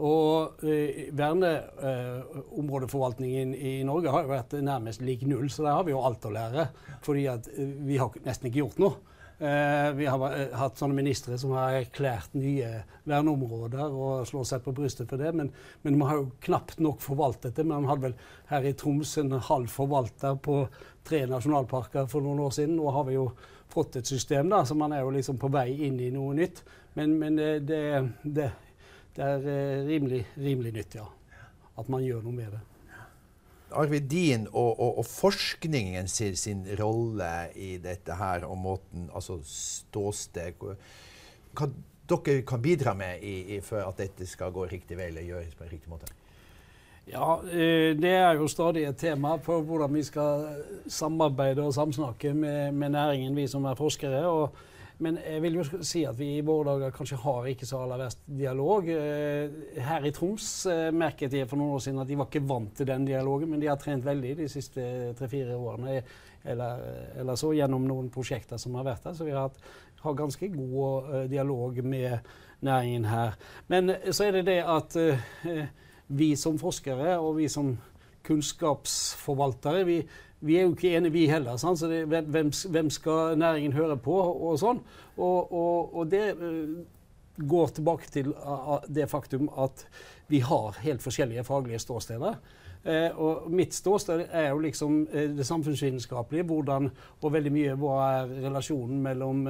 Og 0.00 0.64
eh, 0.64 1.12
Verneområdeforvaltningen 1.16 3.54
eh, 3.54 3.80
i 3.80 3.84
Norge 3.86 4.10
har 4.14 4.22
jo 4.24 4.30
vært 4.32 4.52
nærmest 4.64 5.00
lik 5.04 5.22
null, 5.28 5.48
så 5.52 5.62
der 5.66 5.76
har 5.76 5.84
vi 5.84 5.94
jo 5.94 6.06
alt 6.06 6.24
å 6.24 6.34
lære. 6.34 6.62
Fordi 7.04 7.24
at 7.32 7.44
eh, 7.52 7.74
vi 7.86 7.96
har 8.00 8.10
nesten 8.24 8.46
ikke 8.48 8.62
gjort 8.64 8.80
noe. 8.80 8.94
Eh, 9.40 9.92
vi 9.96 10.04
har 10.06 10.20
eh, 10.36 10.50
hatt 10.52 10.76
sånne 10.76 10.98
ministre 10.98 11.38
som 11.40 11.54
har 11.56 11.78
erklært 11.78 12.34
nye 12.36 12.82
verneområder 13.08 13.88
og 13.88 14.26
slår 14.28 14.44
seg 14.50 14.66
på 14.66 14.74
brystet 14.76 15.08
for 15.08 15.20
det, 15.20 15.30
men, 15.32 15.48
men 15.80 15.96
man 15.96 16.10
har 16.10 16.18
jo 16.18 16.26
knapt 16.44 16.82
nok 16.84 17.00
forvaltet 17.00 17.56
det. 17.56 17.64
Man 17.64 17.88
hadde 17.88 18.10
vel 18.10 18.18
her 18.50 18.68
i 18.68 18.74
Troms 18.76 19.14
en 19.22 19.32
halv 19.48 19.72
forvalter 19.72 20.36
på 20.44 20.58
tre 21.08 21.22
nasjonalparker 21.30 22.10
for 22.12 22.24
noen 22.24 22.42
år 22.44 22.52
siden. 22.58 22.76
Nå 22.76 22.92
har 22.92 23.08
vi 23.08 23.16
jo 23.16 23.30
fått 23.72 23.96
et 23.96 24.12
system, 24.12 24.52
da, 24.52 24.60
så 24.68 24.76
man 24.76 24.92
er 24.92 25.06
jo 25.06 25.14
liksom 25.14 25.40
på 25.40 25.48
vei 25.52 25.70
inn 25.86 25.96
i 26.04 26.10
noe 26.12 26.36
nytt. 26.36 26.60
Men, 26.98 27.16
men 27.22 27.40
det, 27.40 27.50
det, 27.64 27.84
det 28.24 28.50
det 29.20 29.28
er 29.28 29.46
eh, 29.52 29.84
rimelig, 29.84 30.20
rimelig 30.40 30.72
nytt, 30.72 30.94
ja. 30.96 31.04
At 31.78 31.88
man 31.92 32.04
gjør 32.04 32.22
noe 32.24 32.32
med 32.32 32.54
det. 32.54 32.60
Arvid, 33.76 34.06
din 34.10 34.46
og, 34.48 34.80
og, 34.80 34.96
og 34.98 35.06
forskningen 35.06 36.08
sin, 36.10 36.36
sin, 36.36 36.64
rolle 36.80 37.28
i 37.54 37.76
dette 37.78 38.16
her, 38.18 38.42
og 38.48 38.58
måten 38.58 39.04
Altså 39.14 39.36
ståsted 39.46 40.56
Hva 40.58 41.68
dere 42.10 42.40
kan 42.42 42.62
bidra 42.64 42.96
med 42.98 43.22
i, 43.22 43.36
i, 43.54 43.60
for 43.62 43.84
at 43.84 44.00
dette 44.00 44.26
skal 44.26 44.50
gå 44.50 44.64
riktig 44.72 44.98
vei 44.98 45.12
eller 45.12 45.28
gjøres 45.28 45.54
på 45.54 45.68
en 45.68 45.70
riktig 45.70 45.92
måte? 45.92 46.10
Ja, 47.10 47.36
eh, 47.44 47.92
det 48.00 48.16
er 48.16 48.40
jo 48.40 48.48
stadig 48.50 48.88
et 48.88 48.98
tema 48.98 49.36
for 49.44 49.62
hvordan 49.66 49.94
vi 49.94 50.02
skal 50.08 50.48
samarbeide 50.88 51.62
og 51.62 51.76
samsnakke 51.76 52.32
med, 52.34 52.72
med 52.72 52.96
næringen, 52.96 53.36
vi 53.36 53.46
som 53.46 53.68
er 53.68 53.78
forskere. 53.78 54.24
og 54.26 54.56
men 55.00 55.16
jeg 55.24 55.40
vil 55.44 55.54
jo 55.56 55.64
si 55.86 56.02
at 56.04 56.16
vi 56.18 56.34
i 56.36 56.44
våre 56.44 56.74
dager 56.74 56.92
kanskje 56.92 57.18
har 57.22 57.46
ikke 57.48 57.68
så 57.68 57.80
aller 57.80 58.02
verst 58.02 58.20
dialog. 58.28 58.88
Eh, 58.92 59.78
her 59.80 60.06
i 60.06 60.12
Troms 60.14 60.48
eh, 60.68 60.88
merket 60.92 61.36
jeg 61.36 61.48
for 61.48 61.60
noen 61.60 61.76
år 61.78 61.84
siden 61.84 62.02
at 62.02 62.10
de 62.10 62.18
var 62.20 62.28
ikke 62.28 62.44
vant 62.48 62.74
til 62.76 62.88
den 62.88 63.06
dialogen, 63.08 63.48
men 63.52 63.62
de 63.62 63.70
har 63.70 63.80
trent 63.80 64.04
veldig 64.04 64.34
de 64.42 64.48
siste 64.52 64.84
tre-fire 65.18 65.56
årene. 65.56 66.02
Eller, 66.40 66.84
eller, 67.20 67.36
så 67.36 67.52
gjennom 67.52 67.84
noen 67.88 68.08
prosjekter 68.12 68.60
som 68.60 68.76
har 68.78 68.86
vært 68.86 69.08
der. 69.08 69.16
Så 69.16 69.28
vi 69.28 69.34
har 69.36 69.48
hatt 69.48 69.60
har 70.00 70.16
ganske 70.16 70.48
god 70.48 71.26
dialog 71.28 71.82
med 71.84 72.30
næringen 72.64 73.04
her. 73.04 73.34
Men 73.68 73.92
så 74.08 74.24
er 74.24 74.38
det 74.38 74.46
det 74.48 74.62
at 74.64 74.96
vi 76.08 76.30
som 76.40 76.56
forskere 76.60 77.18
og 77.20 77.36
vi 77.36 77.50
som 77.52 77.74
kunnskapsforvaltere 78.24 79.84
vi, 79.88 79.98
vi 80.40 80.56
er 80.56 80.62
jo 80.64 80.72
ikke 80.72 80.94
enige, 80.96 81.12
vi 81.12 81.26
heller. 81.28 81.56
Sant? 81.60 81.78
Så 81.78 81.88
det, 81.88 82.06
hvem, 82.08 82.52
hvem, 82.70 82.90
skal 82.90 83.38
næringen 83.38 83.72
høre 83.76 83.96
på, 84.00 84.14
og 84.16 84.56
sånn. 84.60 84.80
Og, 85.16 85.52
og, 85.52 85.92
og 86.00 86.08
det 86.10 86.32
uh, 86.40 86.80
går 87.48 87.76
tilbake 87.76 88.08
til 88.12 88.32
det 88.88 89.08
faktum 89.10 89.50
at 89.60 89.84
vi 90.30 90.40
har 90.44 90.80
helt 90.84 91.04
forskjellige 91.04 91.44
faglige 91.44 91.82
ståsteder. 91.84 92.40
Uh, 92.80 93.20
og 93.20 93.52
mitt 93.52 93.76
ståsted 93.76 94.24
er 94.30 94.48
jo 94.48 94.64
liksom 94.64 95.02
det 95.12 95.46
samfunnsvitenskapelige. 95.46 96.48
Hvordan, 96.48 96.90
og 97.20 97.32
veldig 97.36 97.52
mye 97.52 97.76
hva 97.80 98.00
er 98.22 98.36
relasjonen 98.48 99.02
mellom 99.04 99.46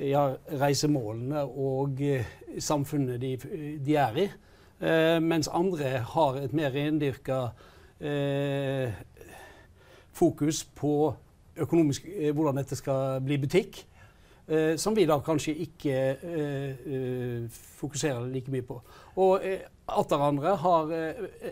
ja, 0.00 0.22
reisemålene 0.62 1.44
og 1.44 2.00
samfunnet 2.58 3.20
de, 3.22 3.34
de, 3.84 3.96
er 4.00 4.16
i. 4.16 4.30
mens 5.20 5.50
andre 5.52 5.98
har 6.14 6.38
et 6.40 6.54
mer 6.56 6.72
rendyrka 6.72 7.50
eh, 8.00 8.96
fokus 10.20 10.64
på 10.76 11.14
økonomisk, 11.60 12.06
eh, 12.06 12.34
hvordan 12.34 12.60
dette 12.60 12.76
skal 12.78 13.22
bli 13.24 13.40
butikk. 13.40 13.84
Eh, 14.50 14.76
som 14.76 14.96
vi 14.96 15.04
da 15.06 15.20
kanskje 15.22 15.52
ikke 15.62 15.92
eh, 16.22 16.70
eh 16.86 17.50
fokuserer 17.50 18.26
like 18.26 18.50
mye 18.50 18.62
på. 18.66 18.80
Og 19.16 19.44
eh, 19.46 19.60
atter 19.88 20.18
andre 20.18 20.56
har 20.56 20.90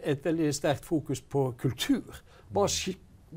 et 0.03 0.25
veldig 0.25 0.55
sterkt 0.55 0.85
fokus 0.85 1.21
på 1.21 1.53
kultur. 1.59 2.17
Hva, 2.51 2.67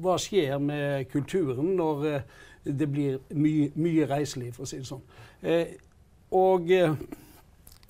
hva 0.02 0.18
skjer 0.18 0.58
med 0.58 1.06
kulturen 1.12 1.76
når 1.78 2.24
det 2.66 2.90
blir 2.90 3.20
mye, 3.34 3.70
mye 3.76 4.08
reiseliv, 4.10 4.56
for 4.56 4.66
å 4.66 4.70
si 4.70 4.78
det 4.78 4.88
sånn. 4.88 5.02
og 6.32 6.70
jeg 6.70 6.96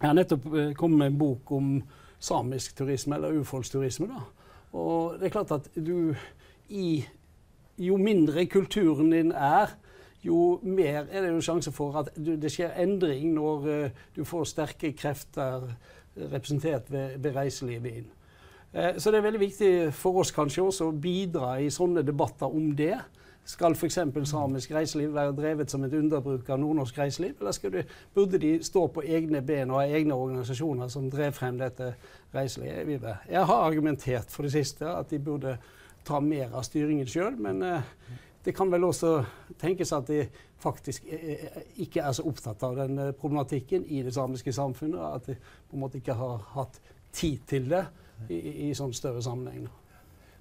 har 0.02 0.14
nettopp 0.14 0.48
kommet 0.78 0.98
med 0.98 1.08
en 1.08 1.18
bok 1.18 1.52
om 1.52 1.74
samisk 2.20 2.76
turisme, 2.76 3.16
eller 3.16 3.36
urfolksturisme. 3.40 4.08
da. 4.08 4.24
Og 4.74 5.20
det 5.20 5.26
er 5.26 5.36
klart 5.36 5.52
at 5.52 5.68
du 5.76 6.16
i 6.70 7.06
Jo 7.78 7.98
mindre 7.98 8.46
kulturen 8.46 9.12
din 9.12 9.32
er, 9.32 9.76
jo 10.24 10.60
mer 10.64 11.08
er 11.10 11.22
det 11.26 11.32
jo 11.32 11.42
sjanse 11.42 11.72
for 11.74 11.98
at 12.02 12.12
det 12.16 12.52
skjer 12.54 12.76
endring 12.84 13.32
når 13.34 13.70
uh, 13.70 14.02
du 14.16 14.24
får 14.28 14.52
sterke 14.52 14.94
krefter 14.98 15.72
representert 16.32 16.92
ved, 16.92 17.18
ved 17.18 17.36
reiselivet 17.36 18.02
inn. 18.02 18.12
Uh, 18.76 18.94
så 18.98 19.12
det 19.12 19.22
er 19.22 19.26
veldig 19.26 19.42
viktig 19.42 19.72
for 19.98 20.22
oss 20.22 20.34
kanskje 20.36 20.68
også 20.68 20.92
å 20.92 21.00
bidra 21.02 21.56
i 21.62 21.72
sånne 21.74 22.06
debatter 22.06 22.54
om 22.54 22.70
det. 22.78 22.96
Skal 23.52 23.74
f.eks. 23.74 23.98
samisk 24.30 24.72
reiseliv 24.72 25.16
være 25.16 25.34
drevet 25.34 25.72
som 25.72 25.82
et 25.84 25.94
underbruk 25.98 26.50
av 26.54 26.60
nordnorsk 26.62 27.00
reiseliv, 27.02 27.40
eller 27.42 27.74
du, 27.74 27.96
burde 28.14 28.38
de 28.40 28.52
stå 28.64 28.86
på 28.94 29.02
egne 29.02 29.42
ben 29.42 29.72
og 29.74 29.82
ha 29.82 29.88
egne 29.90 30.14
organisasjoner 30.14 30.92
som 30.94 31.10
drev 31.10 31.34
frem 31.34 31.58
dette 31.58 31.96
reiselivet? 32.36 33.26
Jeg 33.32 33.46
har 33.50 33.66
argumentert 33.66 34.30
for 34.30 34.46
det 34.46 34.54
siste, 34.54 34.86
at 34.86 35.10
de 35.10 35.20
burde 35.20 35.58
ta 36.06 36.20
mer 36.24 36.54
av 36.54 36.66
styringen 36.68 37.08
sjøl, 37.10 37.38
men 37.42 37.62
uh, 37.66 37.82
det 38.46 38.56
kan 38.58 38.72
vel 38.72 38.88
også 38.88 39.20
tenkes 39.62 39.92
at 39.94 40.08
de 40.10 40.24
faktisk 40.62 41.06
ikke 41.82 42.02
er 42.02 42.16
så 42.18 42.26
opptatt 42.30 42.64
av 42.66 42.78
den 42.78 42.98
eh, 43.02 43.14
problematikken 43.18 43.86
i 43.86 44.02
det 44.06 44.14
samiske 44.14 44.54
samfunnet, 44.54 45.02
at 45.02 45.30
de 45.30 45.36
på 45.38 45.78
en 45.78 45.84
måte 45.84 46.02
ikke 46.02 46.18
har 46.18 46.42
hatt 46.56 46.82
tid 47.14 47.46
til 47.50 47.70
det 47.70 47.84
i, 48.30 48.70
i 48.70 48.74
sånn 48.78 48.94
større 48.94 49.22
sammenheng. 49.26 49.68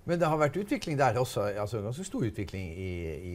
Men 0.08 0.20
det 0.20 0.28
har 0.28 0.40
vært 0.40 0.56
utvikling 0.60 0.98
der 0.98 1.18
også, 1.20 1.50
altså 1.60 1.82
ganske 1.84 2.04
stor 2.04 2.24
utvikling 2.28 2.72
i, 2.72 2.92
i 3.32 3.34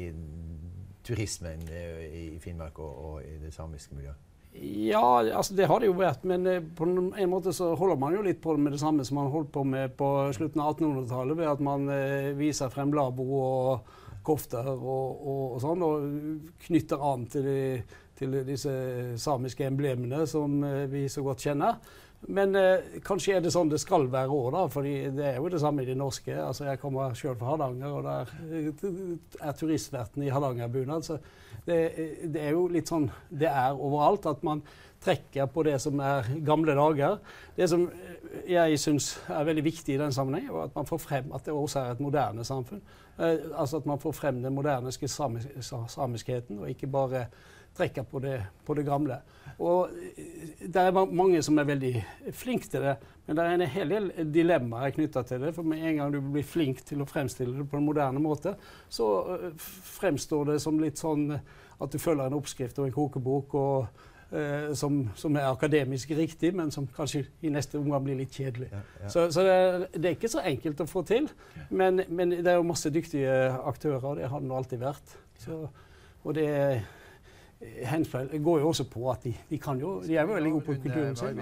turismen 1.05 1.61
eh, 1.69 2.05
i 2.35 2.39
Finnmark 2.41 2.79
og, 2.79 2.95
og, 3.05 3.19
i 3.25 3.37
det 3.41 3.53
samiske 3.53 3.95
miljøet? 3.95 4.17
Ja, 4.61 5.19
altså 5.35 5.53
det 5.53 5.67
har 5.67 5.81
det 5.81 5.89
jo 5.89 5.97
vært. 5.97 6.23
Men 6.27 6.47
eh, 6.47 6.63
på 6.63 6.87
en 6.87 7.31
måte 7.31 7.53
så 7.55 7.73
holder 7.75 7.99
man 7.99 8.15
jo 8.15 8.23
litt 8.25 8.41
på 8.43 8.55
med 8.57 8.75
det 8.75 8.81
samme 8.81 9.05
som 9.07 9.19
man 9.19 9.31
holdt 9.33 9.51
på 9.55 9.65
med 9.67 9.95
på 9.99 10.09
slutten 10.35 10.63
av 10.63 10.75
1800-tallet, 10.77 11.37
ved 11.41 11.51
at 11.51 11.63
man 11.65 11.89
eh, 11.91 12.31
viser 12.37 12.71
frem 12.73 12.93
labo 12.95 13.27
og 13.41 13.93
kofter 14.25 14.65
og, 14.71 14.87
og, 14.87 15.43
og, 15.53 15.59
sånn, 15.61 15.83
og 15.85 16.55
knytter 16.65 17.03
an 17.11 17.27
til, 17.29 17.45
de, 17.45 17.99
til 18.17 18.39
disse 18.47 18.73
samiske 19.21 19.67
emblemene 19.67 20.23
som 20.29 20.63
eh, 20.65 20.85
vi 20.91 21.05
så 21.11 21.25
godt 21.25 21.45
kjenner. 21.45 21.77
Men 22.27 22.55
eh, 22.57 22.99
kanskje 23.05 23.35
er 23.37 23.43
det 23.43 23.51
sånn 23.53 23.69
det 23.69 23.79
skal 23.81 24.07
være 24.11 24.33
òg, 24.33 24.47
da. 24.55 24.63
For 24.73 24.85
det 24.85 25.25
er 25.29 25.37
jo 25.37 25.49
det 25.51 25.61
samme 25.61 25.83
i 25.83 25.89
de 25.89 25.97
norske. 25.97 26.33
Altså, 26.33 26.65
jeg 26.69 26.81
kommer 26.81 27.13
sjøl 27.17 27.35
fra 27.37 27.51
Hardanger, 27.51 27.99
og 27.99 28.07
der 28.07 28.31
eh, 28.49 29.45
er 29.45 29.57
turistverten 29.59 30.25
i 30.25 30.31
hardangerbunad. 30.33 31.05
Så 31.05 31.19
det, 31.65 31.79
det, 32.23 32.41
er 32.41 32.55
jo 32.55 32.65
litt 32.71 32.89
sånn 32.89 33.07
det 33.29 33.49
er 33.51 33.77
overalt. 33.77 34.25
At 34.31 34.45
man 34.47 34.63
trekker 35.05 35.49
på 35.53 35.63
det 35.67 35.77
som 35.83 35.99
er 36.01 36.29
gamle 36.45 36.75
dager. 36.77 37.19
Det 37.57 37.69
som 37.69 37.87
eh, 37.89 38.51
jeg 38.55 38.79
syns 38.81 39.13
er 39.29 39.47
veldig 39.47 39.65
viktig 39.65 39.95
i 39.95 40.01
den 40.01 40.15
sammenheng, 40.15 40.49
er 40.49 40.65
at 40.65 40.77
man 40.77 40.89
får 40.89 41.03
frem 41.03 41.33
at 41.35 41.45
det 41.45 41.53
også 41.53 41.83
er 41.83 41.95
et 41.95 42.03
moderne 42.03 42.45
samfunn. 42.47 42.81
Eh, 43.19 43.51
altså 43.53 43.83
at 43.83 43.89
man 43.89 44.01
får 44.01 44.17
frem 44.17 44.41
den 44.43 44.55
moderniske 44.55 45.07
samisk, 45.07 45.53
samiskheten, 45.93 46.59
og 46.63 46.73
ikke 46.73 46.89
bare 46.91 47.27
trekker 47.75 48.05
på 48.09 48.21
det, 48.23 48.37
på 48.65 48.75
det 48.77 48.85
gamle. 48.87 49.19
Og 49.59 49.91
eh, 50.17 50.55
det 50.61 50.81
er 50.81 50.95
mange 50.95 51.41
som 51.45 51.59
er 51.59 51.67
veldig 51.69 51.93
flinke 52.35 52.69
til 52.71 52.83
det, 52.85 52.95
men 53.25 53.37
det 53.37 53.43
er 53.43 53.53
en 53.55 53.75
hel 53.75 53.93
del 53.93 54.09
dilemmaer 54.33 54.95
knytta 54.95 55.23
til 55.27 55.45
det. 55.45 55.53
For 55.55 55.67
med 55.67 55.83
en 55.83 56.01
gang 56.01 56.15
du 56.15 56.19
blir 56.21 56.45
flink 56.47 56.83
til 56.85 57.01
å 57.01 57.09
fremstille 57.09 57.55
det 57.57 57.67
på 57.69 57.79
en 57.79 57.87
moderne 57.87 58.21
måte, 58.21 58.55
så 58.89 59.11
uh, 59.25 59.69
fremstår 59.99 60.51
det 60.51 60.59
som 60.63 60.81
litt 60.81 61.01
sånn 61.01 61.31
at 61.35 61.91
du 61.91 61.97
følger 61.99 62.27
en 62.27 62.37
oppskrift 62.37 62.77
og 62.79 62.89
en 62.89 62.95
kokebok. 62.95 63.55
og 63.59 64.03
eh, 64.35 64.73
som, 64.77 65.01
som, 65.15 65.35
er 65.35 65.47
akademisk 65.49 66.11
riktig, 66.17 66.53
men 66.55 66.71
som 66.71 66.87
kanskje 66.87 67.25
i 67.41 67.51
neste 67.53 67.79
omgang 67.79 68.03
blir 68.03 68.19
litt 68.19 68.35
kjedelig. 68.35 68.69
Ja, 68.71 68.83
ja. 69.01 69.09
Så, 69.09 69.25
så 69.31 69.43
det, 69.45 69.55
er, 69.55 69.87
det, 69.93 70.05
er, 70.05 70.15
ikke 70.15 70.31
så 70.31 70.43
enkelt 70.45 70.81
å 70.81 70.87
få 70.89 71.03
til. 71.07 71.29
Men, 71.69 72.03
men, 72.09 72.35
det 72.37 72.51
er 72.51 72.59
jo 72.59 72.67
masse 72.67 72.91
dyktige 72.93 73.33
aktører, 73.65 74.03
og 74.03 74.21
det 74.21 74.29
har 74.31 74.43
det 74.43 74.55
alltid 74.59 74.85
vært. 74.85 75.17
Så, 75.41 75.65
og 76.23 76.37
det 76.37 76.49
Hensfeld 77.61 78.43
går 78.43 78.59
jo 78.59 78.67
også 78.67 78.83
på 78.91 79.05
at 79.11 79.23
de, 79.23 79.33
de 79.49 79.57
kan 79.59 79.79
jo 79.79 80.01
De 80.03 80.17
er 80.17 80.27
jo 80.27 80.33
veldig 80.33 80.51
gode 80.51 80.65
på 80.65 80.73
kulturen 80.83 81.15
sin. 81.15 81.39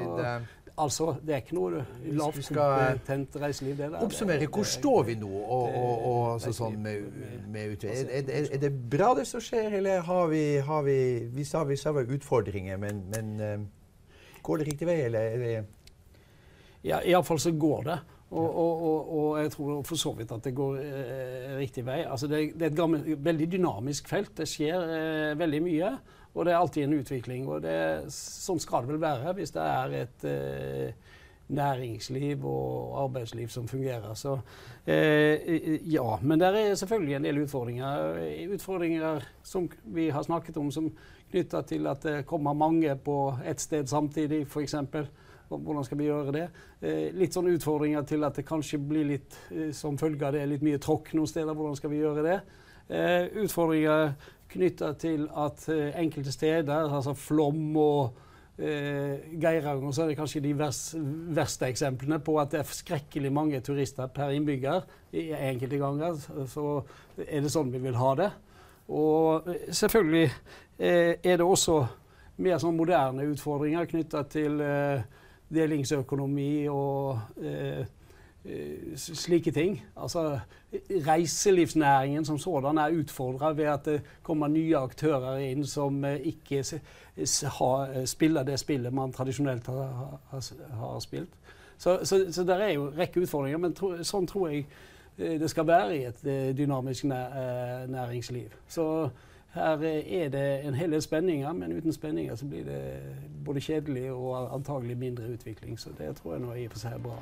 altså, 0.77 1.15
det 1.25 1.33
er 1.33 1.41
ikke 1.41 1.55
noe 1.57 1.83
lavkompetent 2.19 3.35
reiseliv. 3.41 3.77
det 3.77 3.91
der. 3.91 3.99
Oppsummere. 4.05 4.47
Hvor 4.47 4.63
står 4.63 5.03
vi 5.03 5.15
nå 5.15 5.29
og, 5.29 5.75
og, 5.75 6.05
og 6.11 6.41
så, 6.41 6.53
sånn 6.53 6.77
med, 6.81 7.09
med 7.49 7.83
er, 7.83 8.05
er, 8.21 8.31
er, 8.45 8.57
det 8.61 8.71
bra 8.89 9.13
det 9.17 9.27
som 9.29 9.41
skjer, 9.41 9.73
eller 9.79 10.05
har 10.05 10.27
vi, 10.27 10.43
har 10.57 10.83
vi 10.85 10.97
Vi 11.33 11.45
sa 11.45 11.63
vi 11.63 11.77
sa 11.77 11.93
utfordringer, 11.93 12.77
men, 12.77 13.03
men 13.13 13.33
uh, 13.41 14.37
går 14.43 14.61
det 14.61 14.67
riktig 14.71 14.87
vei, 14.89 14.99
eller 15.07 15.19
er 15.19 15.37
det 15.37 15.53
Ja, 16.83 16.99
iallfall 17.01 17.39
så 17.39 17.51
går 17.51 17.83
det. 17.83 17.99
Og, 18.33 18.55
og, 18.57 18.83
og, 18.83 19.13
og, 19.13 19.27
jeg 19.43 19.51
tror 19.53 19.81
for 19.85 19.99
så 19.99 20.11
vidt 20.17 20.31
at 20.33 20.47
det 20.47 20.55
går 20.57 20.79
eh, 20.81 21.49
riktig 21.59 21.85
vei. 21.85 21.99
Altså 22.01 22.27
det, 22.31 22.39
det, 22.55 22.65
er 22.65 22.71
et 22.71 22.77
gammel, 22.79 23.03
veldig 23.21 23.47
dynamisk 23.51 24.09
felt. 24.09 24.33
Det 24.39 24.47
skjer 24.49 24.93
eh, 24.97 25.33
veldig 25.37 25.61
mye. 25.61 25.91
Og 26.33 26.47
det 26.47 26.53
er 26.53 26.57
alltid 26.57 26.87
en 26.87 26.95
utvikling. 26.97 27.45
Og 27.45 27.61
det, 27.65 27.75
sånn 28.13 28.61
skal 28.63 28.85
det 28.87 28.95
vel 28.95 29.03
være 29.03 29.35
hvis 29.37 29.53
det 29.53 29.67
er 29.69 29.97
et 29.99 30.25
eh, 30.29 31.11
næringsliv 31.53 32.45
og 32.49 32.97
arbeidsliv 33.03 33.53
som 33.53 33.67
fungerer. 33.69 34.13
Så 34.17 34.39
eh, 34.89 35.77
ja. 35.93 36.17
Men 36.21 36.41
det 36.41 36.53
er 36.57 36.75
selvfølgelig 36.79 37.19
en 37.19 37.27
del 37.29 37.43
utfordringer. 37.43 38.21
Utfordringer 38.57 39.27
som 39.45 39.69
vi 39.93 40.09
har 40.09 40.25
snakket 40.25 40.57
om, 40.57 40.71
som 40.73 40.89
knytta 41.33 41.63
til 41.65 41.89
at 41.89 42.05
det 42.05 42.17
kommer 42.29 42.53
mange 42.57 42.93
på 43.01 43.17
ett 43.45 43.61
sted 43.61 43.89
samtidig, 43.89 44.43
f.eks. 44.45 44.75
Hvordan 45.53 45.85
skal 45.85 45.99
vi 45.99 46.07
gjøre 46.07 46.33
det? 46.33 46.45
Eh, 46.81 47.09
litt 47.13 47.35
sånne 47.35 47.53
utfordringer 47.57 48.05
til 48.09 48.25
at 48.25 48.37
det 48.39 48.45
kanskje 48.47 48.79
blir 48.81 49.05
litt 49.11 49.37
eh, 49.53 49.71
som 49.75 49.99
følge 49.99 50.25
av 50.25 50.35
det 50.37 50.45
litt 50.49 50.65
mye 50.65 50.81
tråkk 50.81 51.13
noen 51.17 51.29
steder. 51.29 51.53
Hvordan 51.53 51.77
skal 51.77 51.93
vi 51.93 52.01
gjøre 52.01 52.25
det? 52.25 52.37
Eh, 52.89 53.27
utfordringer 53.43 54.15
knytta 54.53 54.93
til 55.01 55.25
at 55.39 55.65
enkelte 55.97 56.33
steder, 56.33 56.91
altså 56.93 57.15
Flom 57.17 57.71
og 57.81 58.19
Geiranger, 58.53 59.87
så 59.89 60.03
er 60.03 60.11
det 60.11 60.17
kanskje 60.19 60.43
de 60.45 60.51
vers, 60.53 60.81
verste 61.33 61.65
eksemplene 61.65 62.19
på 62.21 62.35
at 62.37 62.51
det 62.53 62.59
er 62.59 62.75
skrekkelig 62.77 63.31
mange 63.33 63.61
turister 63.65 64.11
per 64.13 64.29
innbygger 64.35 64.85
i 65.17 65.31
enkelte 65.33 65.79
ganger. 65.81 66.21
Så 66.51 66.67
er 67.17 67.41
det 67.41 67.49
sånn 67.49 67.73
vi 67.73 67.81
vil 67.81 67.97
ha 67.97 68.11
det. 68.19 68.29
Og 68.87 69.49
eh, 69.49 69.73
selvfølgelig 69.73 70.31
eh, 70.79 71.15
er 71.23 71.37
det 71.37 71.45
også 71.45 71.85
mer 72.43 72.59
sånn 72.61 72.77
moderne 72.77 73.27
utfordringer 73.29 73.87
knytta 73.89 74.23
til 74.31 74.61
eh, 74.63 75.03
delingsøkonomi 75.53 76.67
og 76.71 77.19
slike 78.97 79.51
ting. 79.55 79.77
Altså, 79.95 80.39
reiselivsnæringen 81.05 82.25
som 82.25 82.39
sådan 82.41 82.77
er 82.81 82.95
utfordra 82.97 83.53
ved 83.53 83.69
at 83.71 83.85
det 83.85 84.01
kommer 84.23 84.49
nye 84.51 84.75
aktører 84.75 85.37
inn 85.45 85.61
som 85.63 86.01
ikke 86.03 86.63
spiller 88.09 88.43
det 88.43 88.57
spillet 88.59 88.93
man 88.93 89.13
tradisjonelt 89.13 89.69
har, 89.69 90.99
spilt. 90.99 91.37
Så, 91.77 91.99
så, 92.03 92.25
så 92.31 92.43
det 92.43 92.57
er 92.57 92.73
jo 92.73 92.89
en 92.89 92.97
rekke 92.97 93.21
utfordringer, 93.21 93.61
men 93.61 93.77
tro, 93.77 93.93
sånn 94.03 94.27
tror 94.27 94.49
jeg 94.51 94.65
det 95.17 95.49
skal 95.49 95.67
være 95.67 95.97
i 95.97 96.03
et 96.09 96.23
dynamisk 96.57 97.03
næringsliv. 97.03 98.49
Så 98.67 99.09
her 99.53 99.77
er 99.77 100.29
det 100.29 100.65
en 100.65 100.73
hel 100.73 100.91
del 100.91 101.01
spenninger, 101.01 101.53
men 101.53 101.77
uten 101.77 101.93
spenninger 101.93 102.35
så 102.35 102.45
blir 102.49 102.63
det 102.65 102.81
både 103.45 103.61
kjedelig 103.61 104.11
og 104.11 104.55
antagelig 104.55 104.97
mindre 104.97 105.27
utvikling. 105.33 105.79
Så 105.79 105.89
det 105.97 106.15
tror 106.17 106.33
jeg 106.33 106.41
nå 106.41 106.53
i 106.53 106.65
og 106.65 106.71
for 106.73 106.79
seg 106.81 106.97
er 106.97 107.03
bra. 107.03 107.17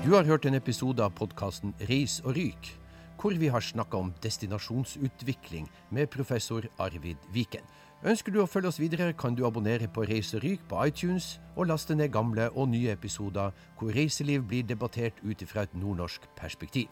Du 0.00 0.14
har 0.14 0.24
hørt 0.24 0.46
en 0.48 0.56
episode 0.56 1.04
av 1.04 1.12
podkasten 1.12 1.74
Reis 1.90 2.22
og 2.24 2.32
ryk, 2.38 2.70
hvor 3.20 3.36
vi 3.36 3.52
har 3.52 3.60
snakka 3.60 4.00
om 4.00 4.14
destinasjonsutvikling 4.24 5.68
med 5.90 6.08
professor 6.08 6.64
Arvid 6.80 7.20
Viken. 7.34 7.66
Ønsker 8.00 8.32
du 8.32 8.38
å 8.40 8.48
følge 8.48 8.70
oss 8.70 8.78
videre, 8.80 9.12
kan 9.12 9.34
du 9.36 9.42
abonnere 9.44 9.84
på 9.92 10.06
Reiseryk 10.08 10.62
på 10.70 10.78
iTunes, 10.88 11.34
og 11.52 11.66
laste 11.68 11.92
ned 11.92 12.08
gamle 12.14 12.46
og 12.56 12.70
nye 12.72 12.94
episoder 12.94 13.52
hvor 13.76 13.92
reiseliv 13.92 14.46
blir 14.48 14.64
debattert 14.64 15.20
ut 15.20 15.44
fra 15.44 15.66
et 15.66 15.74
nordnorsk 15.76 16.24
perspektiv. 16.38 16.88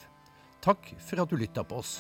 Takk 0.61 0.91
for 1.01 1.25
at 1.25 1.33
du 1.33 1.39
lytta 1.41 1.65
på 1.65 1.81
oss. 1.81 1.95